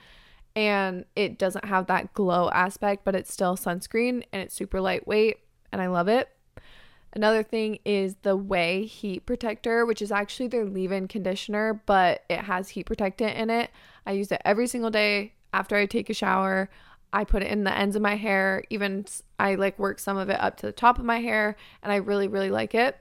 And 0.55 1.05
it 1.15 1.37
doesn't 1.37 1.65
have 1.65 1.85
that 1.85 2.13
glow 2.13 2.49
aspect, 2.49 3.05
but 3.05 3.15
it's 3.15 3.31
still 3.31 3.55
sunscreen 3.55 4.23
and 4.33 4.41
it's 4.41 4.55
super 4.55 4.81
lightweight 4.81 5.37
and 5.71 5.81
I 5.81 5.87
love 5.87 6.07
it. 6.07 6.29
Another 7.13 7.41
thing 7.41 7.79
is 7.85 8.15
the 8.21 8.37
Ouai 8.37 8.85
Heat 8.85 9.25
Protector, 9.25 9.85
which 9.85 10.01
is 10.01 10.11
actually 10.11 10.47
their 10.47 10.65
leave 10.65 10.91
in 10.91 11.07
conditioner, 11.07 11.81
but 11.85 12.23
it 12.29 12.39
has 12.39 12.69
heat 12.69 12.85
protectant 12.85 13.37
in 13.37 13.49
it. 13.49 13.71
I 14.05 14.11
use 14.11 14.31
it 14.31 14.41
every 14.45 14.67
single 14.67 14.91
day 14.91 15.33
after 15.53 15.75
I 15.75 15.85
take 15.85 16.09
a 16.09 16.13
shower. 16.13 16.69
I 17.13 17.23
put 17.23 17.41
it 17.41 17.51
in 17.51 17.63
the 17.63 17.75
ends 17.75 17.95
of 17.95 18.01
my 18.01 18.15
hair, 18.15 18.63
even 18.69 19.05
I 19.39 19.55
like 19.55 19.79
work 19.79 19.99
some 19.99 20.17
of 20.17 20.29
it 20.29 20.39
up 20.39 20.57
to 20.57 20.65
the 20.65 20.71
top 20.71 20.99
of 20.99 21.05
my 21.05 21.19
hair, 21.19 21.55
and 21.81 21.91
I 21.91 21.95
really, 21.95 22.27
really 22.27 22.51
like 22.51 22.75
it. 22.75 22.97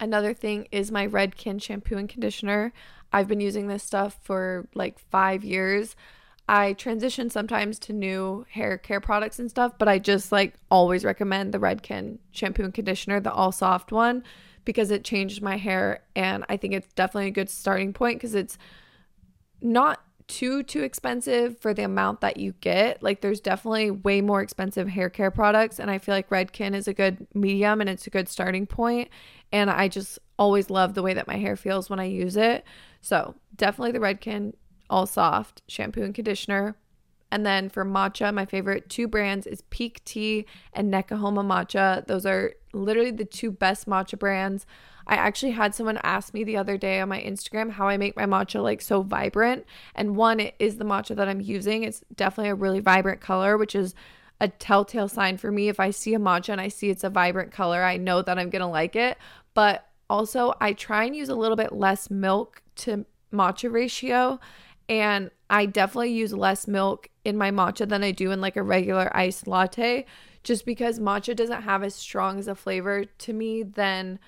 Another 0.00 0.34
thing 0.34 0.66
is 0.72 0.90
my 0.90 1.06
Redken 1.06 1.62
shampoo 1.62 1.96
and 1.96 2.08
conditioner. 2.08 2.72
I've 3.12 3.28
been 3.28 3.40
using 3.40 3.68
this 3.68 3.82
stuff 3.82 4.18
for 4.22 4.68
like 4.74 4.98
five 4.98 5.44
years. 5.44 5.96
I 6.48 6.74
transition 6.74 7.28
sometimes 7.28 7.78
to 7.80 7.92
new 7.92 8.46
hair 8.50 8.78
care 8.78 9.00
products 9.00 9.38
and 9.38 9.50
stuff, 9.50 9.72
but 9.78 9.88
I 9.88 9.98
just 9.98 10.30
like 10.30 10.54
always 10.70 11.04
recommend 11.04 11.52
the 11.52 11.58
Redken 11.58 12.18
shampoo 12.30 12.64
and 12.64 12.74
conditioner, 12.74 13.18
the 13.20 13.32
all 13.32 13.50
soft 13.50 13.90
one, 13.90 14.22
because 14.64 14.90
it 14.90 15.04
changed 15.04 15.42
my 15.42 15.56
hair. 15.56 16.04
And 16.14 16.44
I 16.48 16.56
think 16.56 16.74
it's 16.74 16.92
definitely 16.92 17.28
a 17.28 17.32
good 17.32 17.50
starting 17.50 17.92
point 17.92 18.18
because 18.18 18.34
it's 18.34 18.58
not 19.60 20.02
too 20.28 20.62
too 20.64 20.82
expensive 20.82 21.58
for 21.58 21.72
the 21.72 21.84
amount 21.84 22.20
that 22.20 22.36
you 22.36 22.52
get. 22.60 23.02
Like 23.02 23.20
there's 23.20 23.40
definitely 23.40 23.90
way 23.90 24.20
more 24.20 24.40
expensive 24.40 24.88
hair 24.88 25.10
care 25.10 25.30
products 25.30 25.78
and 25.78 25.90
I 25.90 25.98
feel 25.98 26.14
like 26.14 26.30
Redken 26.30 26.74
is 26.74 26.88
a 26.88 26.94
good 26.94 27.26
medium 27.34 27.80
and 27.80 27.88
it's 27.90 28.06
a 28.06 28.10
good 28.10 28.28
starting 28.28 28.66
point 28.66 29.08
and 29.52 29.70
I 29.70 29.88
just 29.88 30.18
always 30.38 30.68
love 30.68 30.94
the 30.94 31.02
way 31.02 31.14
that 31.14 31.28
my 31.28 31.36
hair 31.36 31.56
feels 31.56 31.88
when 31.88 32.00
I 32.00 32.04
use 32.04 32.36
it. 32.36 32.64
So, 33.00 33.36
definitely 33.54 33.92
the 33.92 34.00
Redken 34.00 34.54
all 34.88 35.06
soft 35.06 35.62
shampoo 35.68 36.02
and 36.02 36.14
conditioner. 36.14 36.76
And 37.30 37.44
then 37.44 37.68
for 37.68 37.84
matcha, 37.84 38.32
my 38.32 38.46
favorite 38.46 38.88
two 38.88 39.08
brands 39.08 39.46
is 39.46 39.62
Pique 39.62 40.04
Tea 40.04 40.46
and 40.72 40.92
Nekohama 40.92 41.44
Matcha. 41.44 42.06
Those 42.06 42.24
are 42.24 42.54
literally 42.72 43.10
the 43.10 43.24
two 43.24 43.50
best 43.50 43.88
matcha 43.88 44.18
brands. 44.18 44.64
I 45.08 45.16
actually 45.16 45.52
had 45.52 45.74
someone 45.74 45.98
ask 46.02 46.34
me 46.34 46.44
the 46.44 46.56
other 46.56 46.76
day 46.76 47.00
on 47.00 47.08
my 47.08 47.20
Instagram 47.20 47.70
how 47.70 47.88
I 47.88 47.96
make 47.96 48.16
my 48.16 48.26
matcha 48.26 48.62
like 48.62 48.80
so 48.80 49.02
vibrant. 49.02 49.64
And 49.94 50.16
one 50.16 50.40
it 50.40 50.54
is 50.58 50.76
the 50.76 50.84
matcha 50.84 51.14
that 51.16 51.28
I'm 51.28 51.40
using. 51.40 51.84
It's 51.84 52.02
definitely 52.14 52.50
a 52.50 52.56
really 52.56 52.80
vibrant 52.80 53.20
color, 53.20 53.56
which 53.56 53.74
is 53.74 53.94
a 54.40 54.48
telltale 54.48 55.08
sign 55.08 55.36
for 55.36 55.50
me. 55.50 55.68
If 55.68 55.80
I 55.80 55.90
see 55.90 56.14
a 56.14 56.18
matcha 56.18 56.50
and 56.50 56.60
I 56.60 56.68
see 56.68 56.90
it's 56.90 57.04
a 57.04 57.10
vibrant 57.10 57.52
color, 57.52 57.82
I 57.82 57.96
know 57.96 58.22
that 58.22 58.38
I'm 58.38 58.50
going 58.50 58.60
to 58.60 58.66
like 58.66 58.96
it. 58.96 59.16
But 59.54 59.86
also, 60.08 60.54
I 60.60 60.72
try 60.72 61.04
and 61.04 61.16
use 61.16 61.28
a 61.28 61.34
little 61.34 61.56
bit 61.56 61.72
less 61.72 62.10
milk 62.10 62.62
to 62.76 63.06
matcha 63.32 63.72
ratio 63.72 64.38
and 64.88 65.30
I 65.48 65.66
definitely 65.66 66.12
use 66.12 66.32
less 66.32 66.66
milk 66.66 67.08
in 67.24 67.36
my 67.36 67.50
matcha 67.50 67.88
than 67.88 68.02
I 68.04 68.12
do 68.12 68.30
in 68.30 68.40
like 68.40 68.56
a 68.56 68.62
regular 68.62 69.14
iced 69.16 69.46
latte 69.46 70.06
just 70.46 70.64
because 70.64 71.00
matcha 71.00 71.34
doesn't 71.34 71.62
have 71.62 71.82
as 71.82 71.94
strong 71.94 72.38
as 72.38 72.46
a 72.46 72.54
flavor 72.54 73.04
to 73.04 73.32
me 73.32 73.64
than 73.64 74.20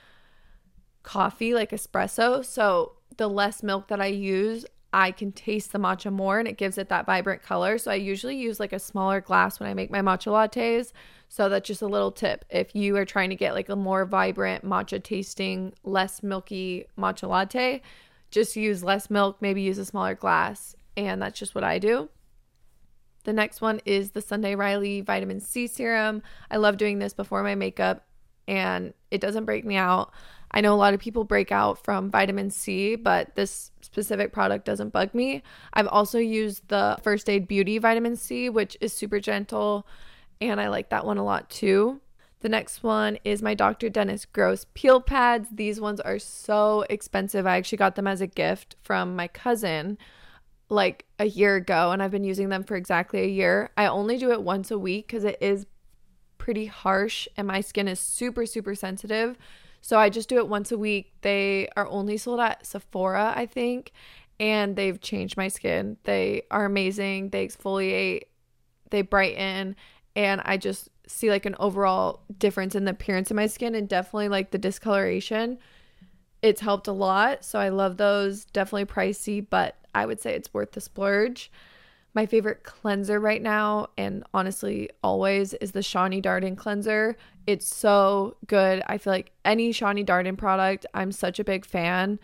coffee 1.05 1.55
like 1.55 1.71
espresso. 1.71 2.45
So 2.45 2.95
the 3.17 3.29
less 3.29 3.63
milk 3.63 3.87
that 3.89 4.01
I 4.01 4.07
use, 4.07 4.67
I 4.93 5.13
can 5.13 5.31
taste 5.31 5.73
the 5.73 5.79
matcha 5.79 6.13
more 6.13 6.41
and 6.41 6.49
it 6.49 6.57
gives 6.57 6.77
it 6.77 6.89
that 6.89 7.07
vibrant 7.07 7.43
color. 7.43 7.79
So 7.79 7.93
I 7.93 7.95
usually 7.95 8.37
use 8.37 8.59
like 8.59 8.73
a 8.73 8.81
smaller 8.81 9.21
glass 9.21 9.61
when 9.61 9.69
I 9.69 9.75
make 9.75 9.93
my 9.93 10.01
matcha 10.01 10.33
lattes. 10.33 10.93
So 11.29 11.49
that's 11.49 11.69
just 11.69 11.83
a 11.83 11.87
little 11.87 12.11
tip. 12.11 12.45
If 12.51 12.75
you 12.75 12.97
are 12.97 13.05
trying 13.05 13.31
to 13.31 13.37
get 13.37 13.55
like 13.55 13.69
a 13.69 13.77
more 13.77 14.05
vibrant 14.05 14.65
matcha 14.65 15.01
tasting, 15.03 15.73
less 15.85 16.23
milky 16.23 16.87
matcha 16.99 17.29
latte, 17.29 17.81
just 18.31 18.57
use 18.57 18.85
less 18.85 19.11
milk, 19.11 19.39
maybe 19.41 19.63
use 19.63 19.79
a 19.79 19.85
smaller 19.85 20.15
glass. 20.15 20.75
And 20.97 21.23
that's 21.23 21.39
just 21.39 21.55
what 21.55 21.65
I 21.65 21.79
do. 21.79 22.09
The 23.25 23.33
next 23.33 23.61
one 23.61 23.81
is 23.85 24.11
the 24.11 24.23
Sunday 24.23 24.55
Riley 24.55 25.01
vitamin 25.01 25.41
C 25.41 25.67
serum. 25.67 26.23
I 26.51 26.57
love 26.57 26.77
doing 26.77 26.99
this 26.99 27.13
before 27.13 27.43
my 27.43 27.55
makeup 27.55 28.07
and 28.47 28.95
it 29.11 29.21
doesn't 29.21 29.45
break 29.45 29.65
me 29.65 29.77
out. 29.77 30.13
I 30.51 30.63
know 30.63 30.75
a 30.75 30.77
lot 30.77 30.95
of 30.95 31.01
people 31.01 31.25
break 31.25 31.53
out 31.53 31.85
from 31.85 32.11
vitamin 32.11 32.51
C, 32.51 32.97
but 32.97 33.35
this 33.35 33.71
specific 33.83 34.33
product 34.33 34.65
doesn't 34.65 34.95
bug 34.95 35.15
me. 35.15 35.43
I've 35.75 35.87
also 35.87 36.19
used 36.19 36.67
the 36.69 36.99
First 37.03 37.29
Aid 37.29 37.47
Beauty 37.47 37.77
vitamin 37.77 38.17
C, 38.17 38.49
which 38.49 38.77
is 38.81 38.95
super 38.95 39.21
gentle, 39.21 39.87
and 40.41 40.59
I 40.59 40.69
like 40.69 40.89
that 40.89 41.05
one 41.05 41.19
a 41.19 41.25
lot 41.25 41.51
too. 41.51 42.01
The 42.41 42.49
next 42.49 42.83
one 42.83 43.19
is 43.25 43.43
my 43.43 43.55
Dr. 43.55 43.89
Dennis 43.89 44.25
Gross 44.25 44.67
peel 44.75 45.01
pads. 45.01 45.49
These 45.53 45.81
ones 45.81 46.01
are 46.01 46.19
so 46.21 46.85
expensive. 46.89 47.47
I 47.47 47.57
actually 47.57 47.79
got 47.79 47.97
them 47.97 48.07
as 48.07 48.21
a 48.21 48.27
gift 48.29 48.77
from 48.83 49.17
my 49.17 49.29
cousin. 49.29 49.99
like 50.71 51.07
a 51.19 51.25
year 51.25 51.57
ago 51.57 51.93
and 51.93 52.03
I've 52.03 52.11
been 52.11 52.25
using 52.25 52.51
them 52.51 52.63
for 52.63 52.77
exactly 52.77 53.23
a 53.23 53.27
year. 53.27 53.71
I 53.77 53.87
only 53.87 54.19
do 54.19 54.31
it 54.33 54.43
once 54.43 54.71
a 54.71 54.79
week 54.79 55.07
because 55.07 55.25
it 55.25 55.39
is 55.41 55.67
pretty 56.37 56.67
harsh 56.67 57.27
and 57.37 57.47
my 57.47 57.61
skin 57.63 57.89
is 57.89 57.99
super, 58.01 58.45
super 58.45 58.75
sensitive. 58.75 59.39
So 59.81 59.99
I 59.99 60.11
just 60.11 60.29
do 60.29 60.37
it 60.37 60.49
once 60.49 60.71
a 60.71 60.79
week. 60.79 61.13
They 61.23 61.69
are 61.77 61.87
only 61.89 62.19
sold 62.19 62.41
at 62.41 62.67
Sephora, 62.67 63.33
I 63.35 63.47
think, 63.47 63.93
and 64.39 64.77
they've 64.77 65.01
changed 65.01 65.37
my 65.37 65.49
skin. 65.49 65.97
They 66.05 66.43
are 66.51 66.67
amazing. 66.67 67.31
They 67.31 67.47
exfoliate, 67.47 68.23
they 68.91 69.03
brighten, 69.03 69.75
and 70.15 70.43
I 70.45 70.57
just 70.59 70.91
see 71.09 71.31
like 71.31 71.47
an 71.47 71.57
overall 71.59 72.21
difference 72.39 72.75
in 72.75 72.85
the 72.85 72.93
appearance 72.93 73.31
of 73.31 73.37
my 73.37 73.47
skin 73.47 73.75
and 73.75 73.89
definitely 73.89 74.29
like 74.29 74.51
the 74.51 74.59
discoloration. 74.59 75.59
It's 76.43 76.61
helped 76.61 76.87
a 76.87 76.93
lot. 76.93 77.45
So 77.45 77.59
I 77.59 77.71
love 77.71 77.97
those. 77.97 78.45
Definitely 78.45 78.85
pricey, 78.87 79.45
but 79.49 79.77
I 79.95 80.07
would 80.07 80.21
say 80.21 80.35
it's 80.35 80.53
worth 80.55 80.73
the 80.73 80.81
splurge. 80.81 81.51
My 82.15 82.27
favorite 82.27 82.63
cleanser 82.63 83.21
right 83.21 83.43
now, 83.43 83.89
and 83.97 84.25
honestly, 84.33 84.91
always, 85.03 85.55
is 85.55 85.73
the 85.73 85.81
Shani 85.81 86.23
Darden 86.23 86.57
cleanser. 86.57 87.17
It's 87.47 87.75
so 87.75 88.37
good. 88.47 88.83
I 88.87 88.99
feel 88.99 89.13
like 89.13 89.33
any 89.45 89.73
Shani 89.73 90.05
Darden 90.05 90.37
product, 90.37 90.87
I'm 90.95 91.13
such 91.13 91.39
a 91.39 91.45
big 91.45 91.65
fan. 91.65 92.19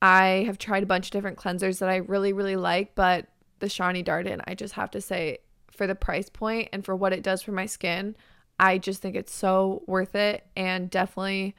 I 0.00 0.44
have 0.46 0.58
tried 0.58 0.82
a 0.82 0.86
bunch 0.86 1.06
of 1.06 1.10
different 1.12 1.38
cleansers 1.38 1.78
that 1.78 1.88
I 1.88 1.96
really, 1.96 2.32
really 2.32 2.56
like, 2.56 2.94
but 2.94 3.26
the 3.60 3.66
Shani 3.66 4.04
Darden, 4.04 4.40
I 4.46 4.54
just 4.54 4.74
have 4.74 4.90
to 4.92 5.00
say, 5.00 5.38
for 5.74 5.86
the 5.86 5.94
price 5.94 6.28
point 6.28 6.68
and 6.72 6.84
for 6.84 6.96
what 6.96 7.12
it 7.12 7.22
does 7.22 7.42
for 7.42 7.52
my 7.52 7.66
skin, 7.66 8.16
I 8.58 8.78
just 8.78 9.02
think 9.02 9.16
it's 9.16 9.34
so 9.34 9.82
worth 9.86 10.14
it 10.14 10.46
and 10.56 10.88
definitely 10.90 11.54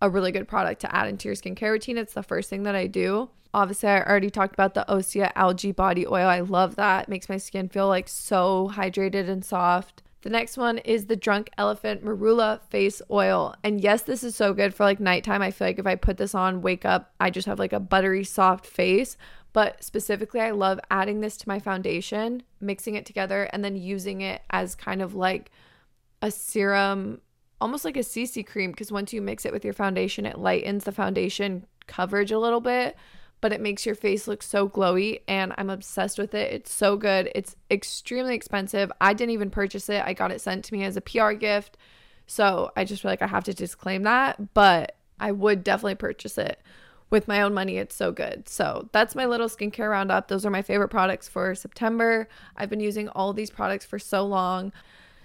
a 0.00 0.08
really 0.08 0.32
good 0.32 0.48
product 0.48 0.80
to 0.82 0.94
add 0.94 1.08
into 1.08 1.28
your 1.28 1.34
skincare 1.34 1.72
routine. 1.72 1.98
It's 1.98 2.14
the 2.14 2.22
first 2.22 2.50
thing 2.50 2.64
that 2.64 2.74
I 2.74 2.86
do. 2.86 3.30
Obviously, 3.54 3.88
I 3.88 4.02
already 4.02 4.30
talked 4.30 4.52
about 4.52 4.74
the 4.74 4.84
Osea 4.88 5.32
algae 5.34 5.72
body 5.72 6.06
oil. 6.06 6.28
I 6.28 6.40
love 6.40 6.76
that. 6.76 7.04
It 7.04 7.08
makes 7.08 7.28
my 7.28 7.38
skin 7.38 7.68
feel 7.68 7.88
like 7.88 8.08
so 8.08 8.70
hydrated 8.74 9.28
and 9.28 9.44
soft. 9.44 10.02
The 10.22 10.30
next 10.30 10.56
one 10.56 10.78
is 10.78 11.06
the 11.06 11.16
Drunk 11.16 11.50
Elephant 11.56 12.04
Marula 12.04 12.60
face 12.64 13.00
oil. 13.10 13.54
And 13.62 13.80
yes, 13.80 14.02
this 14.02 14.24
is 14.24 14.34
so 14.34 14.52
good 14.52 14.74
for 14.74 14.84
like 14.84 15.00
nighttime. 15.00 15.40
I 15.40 15.52
feel 15.52 15.68
like 15.68 15.78
if 15.78 15.86
I 15.86 15.94
put 15.94 16.16
this 16.16 16.34
on, 16.34 16.62
wake 16.62 16.84
up, 16.84 17.14
I 17.20 17.30
just 17.30 17.46
have 17.46 17.58
like 17.58 17.72
a 17.72 17.80
buttery 17.80 18.24
soft 18.24 18.66
face. 18.66 19.16
But 19.56 19.82
specifically, 19.82 20.42
I 20.42 20.50
love 20.50 20.78
adding 20.90 21.22
this 21.22 21.38
to 21.38 21.48
my 21.48 21.60
foundation, 21.60 22.42
mixing 22.60 22.94
it 22.94 23.06
together, 23.06 23.48
and 23.54 23.64
then 23.64 23.74
using 23.74 24.20
it 24.20 24.42
as 24.50 24.74
kind 24.74 25.00
of 25.00 25.14
like 25.14 25.50
a 26.20 26.30
serum, 26.30 27.22
almost 27.58 27.82
like 27.82 27.96
a 27.96 28.00
CC 28.00 28.46
cream. 28.46 28.70
Because 28.70 28.92
once 28.92 29.14
you 29.14 29.22
mix 29.22 29.46
it 29.46 29.54
with 29.54 29.64
your 29.64 29.72
foundation, 29.72 30.26
it 30.26 30.36
lightens 30.36 30.84
the 30.84 30.92
foundation 30.92 31.64
coverage 31.86 32.30
a 32.32 32.38
little 32.38 32.60
bit, 32.60 32.96
but 33.40 33.50
it 33.50 33.62
makes 33.62 33.86
your 33.86 33.94
face 33.94 34.28
look 34.28 34.42
so 34.42 34.68
glowy. 34.68 35.22
And 35.26 35.54
I'm 35.56 35.70
obsessed 35.70 36.18
with 36.18 36.34
it. 36.34 36.52
It's 36.52 36.70
so 36.70 36.98
good. 36.98 37.32
It's 37.34 37.56
extremely 37.70 38.34
expensive. 38.34 38.92
I 39.00 39.14
didn't 39.14 39.32
even 39.32 39.48
purchase 39.48 39.88
it, 39.88 40.02
I 40.04 40.12
got 40.12 40.32
it 40.32 40.42
sent 40.42 40.66
to 40.66 40.74
me 40.74 40.84
as 40.84 40.98
a 40.98 41.00
PR 41.00 41.32
gift. 41.32 41.78
So 42.26 42.72
I 42.76 42.84
just 42.84 43.00
feel 43.00 43.10
like 43.10 43.22
I 43.22 43.26
have 43.26 43.44
to 43.44 43.54
disclaim 43.54 44.02
that, 44.02 44.52
but 44.52 44.96
I 45.18 45.32
would 45.32 45.64
definitely 45.64 45.94
purchase 45.94 46.36
it 46.36 46.60
with 47.10 47.28
my 47.28 47.42
own 47.42 47.54
money. 47.54 47.78
It's 47.78 47.94
so 47.94 48.12
good. 48.12 48.48
So 48.48 48.88
that's 48.92 49.14
my 49.14 49.26
little 49.26 49.48
skincare 49.48 49.90
roundup. 49.90 50.28
Those 50.28 50.44
are 50.44 50.50
my 50.50 50.62
favorite 50.62 50.88
products 50.88 51.28
for 51.28 51.54
September. 51.54 52.28
I've 52.56 52.70
been 52.70 52.80
using 52.80 53.08
all 53.10 53.32
these 53.32 53.50
products 53.50 53.84
for 53.84 53.98
so 53.98 54.24
long. 54.24 54.72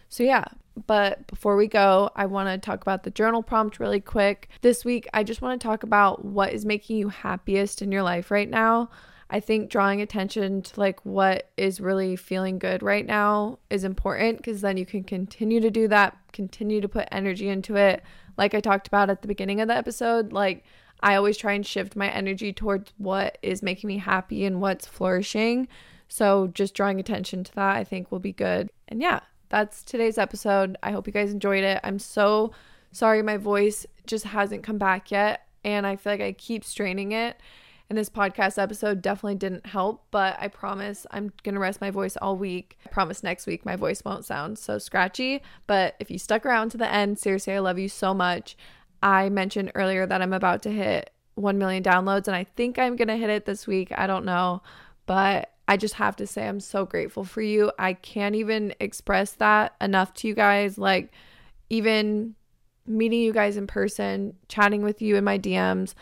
So, 0.09 0.23
yeah, 0.23 0.45
but 0.87 1.25
before 1.27 1.55
we 1.55 1.67
go, 1.67 2.09
I 2.15 2.25
want 2.25 2.49
to 2.49 2.57
talk 2.57 2.81
about 2.81 3.03
the 3.03 3.11
journal 3.11 3.41
prompt 3.41 3.79
really 3.79 4.01
quick. 4.01 4.49
This 4.61 4.85
week, 4.85 5.07
I 5.13 5.23
just 5.23 5.41
want 5.41 5.59
to 5.59 5.67
talk 5.67 5.83
about 5.83 6.25
what 6.25 6.53
is 6.53 6.65
making 6.65 6.97
you 6.97 7.09
happiest 7.09 7.81
in 7.81 7.91
your 7.91 8.03
life 8.03 8.29
right 8.29 8.49
now. 8.49 8.89
I 9.29 9.39
think 9.39 9.69
drawing 9.69 10.01
attention 10.01 10.61
to 10.61 10.79
like 10.79 10.99
what 11.05 11.49
is 11.55 11.79
really 11.79 12.17
feeling 12.17 12.59
good 12.59 12.83
right 12.83 13.05
now 13.05 13.59
is 13.69 13.85
important 13.85 14.37
because 14.37 14.59
then 14.59 14.75
you 14.75 14.85
can 14.85 15.05
continue 15.05 15.61
to 15.61 15.71
do 15.71 15.87
that, 15.87 16.17
continue 16.33 16.81
to 16.81 16.89
put 16.89 17.07
energy 17.11 17.47
into 17.47 17.77
it. 17.77 18.03
Like 18.37 18.53
I 18.53 18.59
talked 18.59 18.87
about 18.87 19.09
at 19.09 19.21
the 19.21 19.29
beginning 19.29 19.61
of 19.61 19.69
the 19.69 19.75
episode, 19.75 20.33
like 20.33 20.65
I 21.03 21.15
always 21.15 21.37
try 21.37 21.53
and 21.53 21.65
shift 21.65 21.95
my 21.95 22.09
energy 22.09 22.53
towards 22.53 22.93
what 22.97 23.37
is 23.41 23.63
making 23.63 23.87
me 23.87 23.97
happy 23.97 24.45
and 24.45 24.61
what's 24.61 24.85
flourishing. 24.85 25.67
So 26.07 26.47
just 26.47 26.73
drawing 26.73 26.99
attention 26.99 27.43
to 27.45 27.55
that, 27.55 27.77
I 27.77 27.83
think 27.83 28.11
will 28.11 28.19
be 28.19 28.33
good. 28.33 28.69
And 28.87 29.01
yeah, 29.01 29.21
that's 29.49 29.83
today's 29.83 30.17
episode. 30.17 30.77
I 30.83 30.91
hope 30.91 31.07
you 31.07 31.13
guys 31.13 31.31
enjoyed 31.31 31.63
it. 31.63 31.79
I'm 31.83 31.99
so 31.99 32.51
sorry 32.91 33.21
my 33.21 33.37
voice 33.37 33.85
just 34.05 34.25
hasn't 34.25 34.63
come 34.63 34.77
back 34.77 35.11
yet. 35.11 35.47
And 35.63 35.87
I 35.87 35.95
feel 35.95 36.13
like 36.13 36.21
I 36.21 36.33
keep 36.33 36.63
straining 36.63 37.11
it. 37.11 37.37
And 37.89 37.97
this 37.97 38.09
podcast 38.09 38.57
episode 38.57 39.01
definitely 39.01 39.35
didn't 39.35 39.65
help, 39.65 40.05
but 40.11 40.37
I 40.39 40.47
promise 40.47 41.05
I'm 41.11 41.33
going 41.43 41.55
to 41.55 41.59
rest 41.59 41.81
my 41.81 41.91
voice 41.91 42.15
all 42.15 42.37
week. 42.37 42.77
I 42.85 42.89
promise 42.89 43.21
next 43.21 43.45
week 43.45 43.65
my 43.65 43.75
voice 43.75 44.01
won't 44.05 44.23
sound 44.23 44.57
so 44.57 44.77
scratchy. 44.77 45.41
But 45.67 45.95
if 45.99 46.09
you 46.09 46.17
stuck 46.17 46.45
around 46.45 46.69
to 46.69 46.77
the 46.77 46.89
end, 46.89 47.19
seriously, 47.19 47.51
I 47.51 47.59
love 47.59 47.77
you 47.77 47.89
so 47.89 48.13
much. 48.13 48.55
I 49.01 49.29
mentioned 49.29 49.71
earlier 49.75 50.05
that 50.05 50.21
I'm 50.21 50.33
about 50.33 50.63
to 50.63 50.71
hit 50.71 51.09
1 51.35 51.57
million 51.57 51.83
downloads, 51.83 52.27
and 52.27 52.35
I 52.35 52.43
think 52.43 52.77
I'm 52.77 52.95
going 52.95 53.07
to 53.07 53.17
hit 53.17 53.29
it 53.29 53.45
this 53.45 53.65
week. 53.65 53.91
I 53.97 54.07
don't 54.07 54.25
know. 54.25 54.61
But 55.05 55.51
I 55.67 55.77
just 55.77 55.95
have 55.95 56.15
to 56.17 56.27
say, 56.27 56.47
I'm 56.47 56.59
so 56.59 56.85
grateful 56.85 57.23
for 57.23 57.41
you. 57.41 57.71
I 57.79 57.93
can't 57.93 58.35
even 58.35 58.73
express 58.79 59.33
that 59.33 59.75
enough 59.81 60.13
to 60.15 60.27
you 60.27 60.33
guys. 60.35 60.77
Like, 60.77 61.11
even 61.69 62.35
meeting 62.85 63.21
you 63.21 63.33
guys 63.33 63.57
in 63.57 63.67
person, 63.67 64.35
chatting 64.47 64.83
with 64.83 65.01
you 65.01 65.15
in 65.15 65.23
my 65.23 65.39
DMs, 65.39 65.93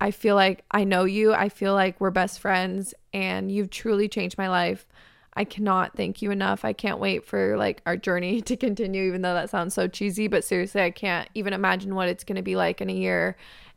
I 0.00 0.10
feel 0.10 0.34
like 0.34 0.64
I 0.70 0.84
know 0.84 1.04
you. 1.04 1.34
I 1.34 1.50
feel 1.50 1.74
like 1.74 2.00
we're 2.00 2.10
best 2.10 2.40
friends, 2.40 2.94
and 3.12 3.52
you've 3.52 3.70
truly 3.70 4.08
changed 4.08 4.38
my 4.38 4.48
life. 4.48 4.86
I 5.34 5.44
cannot 5.44 5.96
thank 5.96 6.22
you 6.22 6.30
enough. 6.30 6.64
I 6.64 6.72
can't 6.72 6.98
wait 6.98 7.24
for 7.24 7.56
like 7.56 7.82
our 7.86 7.96
journey 7.96 8.40
to 8.42 8.56
continue, 8.56 9.04
even 9.04 9.22
though 9.22 9.34
that 9.34 9.50
sounds 9.50 9.74
so 9.74 9.88
cheesy. 9.88 10.28
But 10.28 10.44
seriously, 10.44 10.82
I 10.82 10.90
can't 10.90 11.28
even 11.34 11.52
imagine 11.52 11.94
what 11.94 12.08
it's 12.08 12.24
going 12.24 12.36
to 12.36 12.42
be 12.42 12.56
like 12.56 12.80
in 12.80 12.90
a 12.90 12.94
year. 12.94 13.36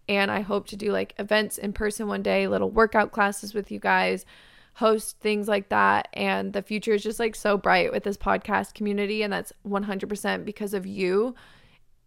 And 0.09 0.29
I 0.29 0.41
hope 0.41 0.67
to 0.67 0.75
do 0.75 0.91
like 0.91 1.13
events 1.17 1.57
in 1.57 1.73
person 1.73 2.07
one 2.07 2.23
day, 2.23 2.47
little 2.47 2.69
workout 2.69 3.11
classes 3.11 3.53
with 3.53 3.71
you 3.71 3.79
guys, 3.79 4.25
host 4.73 5.19
things 5.19 5.47
like 5.47 5.69
that. 5.69 6.09
And 6.13 6.51
the 6.51 6.61
future 6.61 6.93
is 6.93 7.03
just 7.03 7.19
like 7.19 7.35
so 7.35 7.57
bright 7.57 7.91
with 7.91 8.03
this 8.03 8.17
podcast 8.17 8.73
community. 8.73 9.21
And 9.21 9.31
that's 9.31 9.53
100% 9.65 10.43
because 10.43 10.73
of 10.73 10.85
you. 10.85 11.35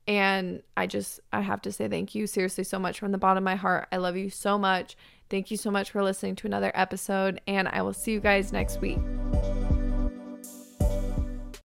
And 0.08 0.62
I 0.76 0.86
just, 0.86 1.20
I 1.32 1.40
have 1.40 1.62
to 1.62 1.72
say 1.72 1.88
thank 1.88 2.14
you 2.14 2.26
seriously 2.26 2.64
so 2.64 2.78
much 2.78 2.98
from 2.98 3.12
the 3.12 3.18
bottom 3.18 3.38
of 3.38 3.44
my 3.44 3.56
heart. 3.56 3.88
I 3.90 3.96
love 3.96 4.16
you 4.16 4.30
so 4.30 4.58
much. 4.58 4.96
Thank 5.28 5.50
you 5.50 5.56
so 5.56 5.70
much 5.70 5.90
for 5.90 6.02
listening 6.02 6.36
to 6.36 6.46
another 6.46 6.70
episode. 6.74 7.40
And 7.46 7.68
I 7.68 7.82
will 7.82 7.92
see 7.92 8.12
you 8.12 8.20
guys 8.20 8.52
next 8.52 8.80
week. 8.80 8.98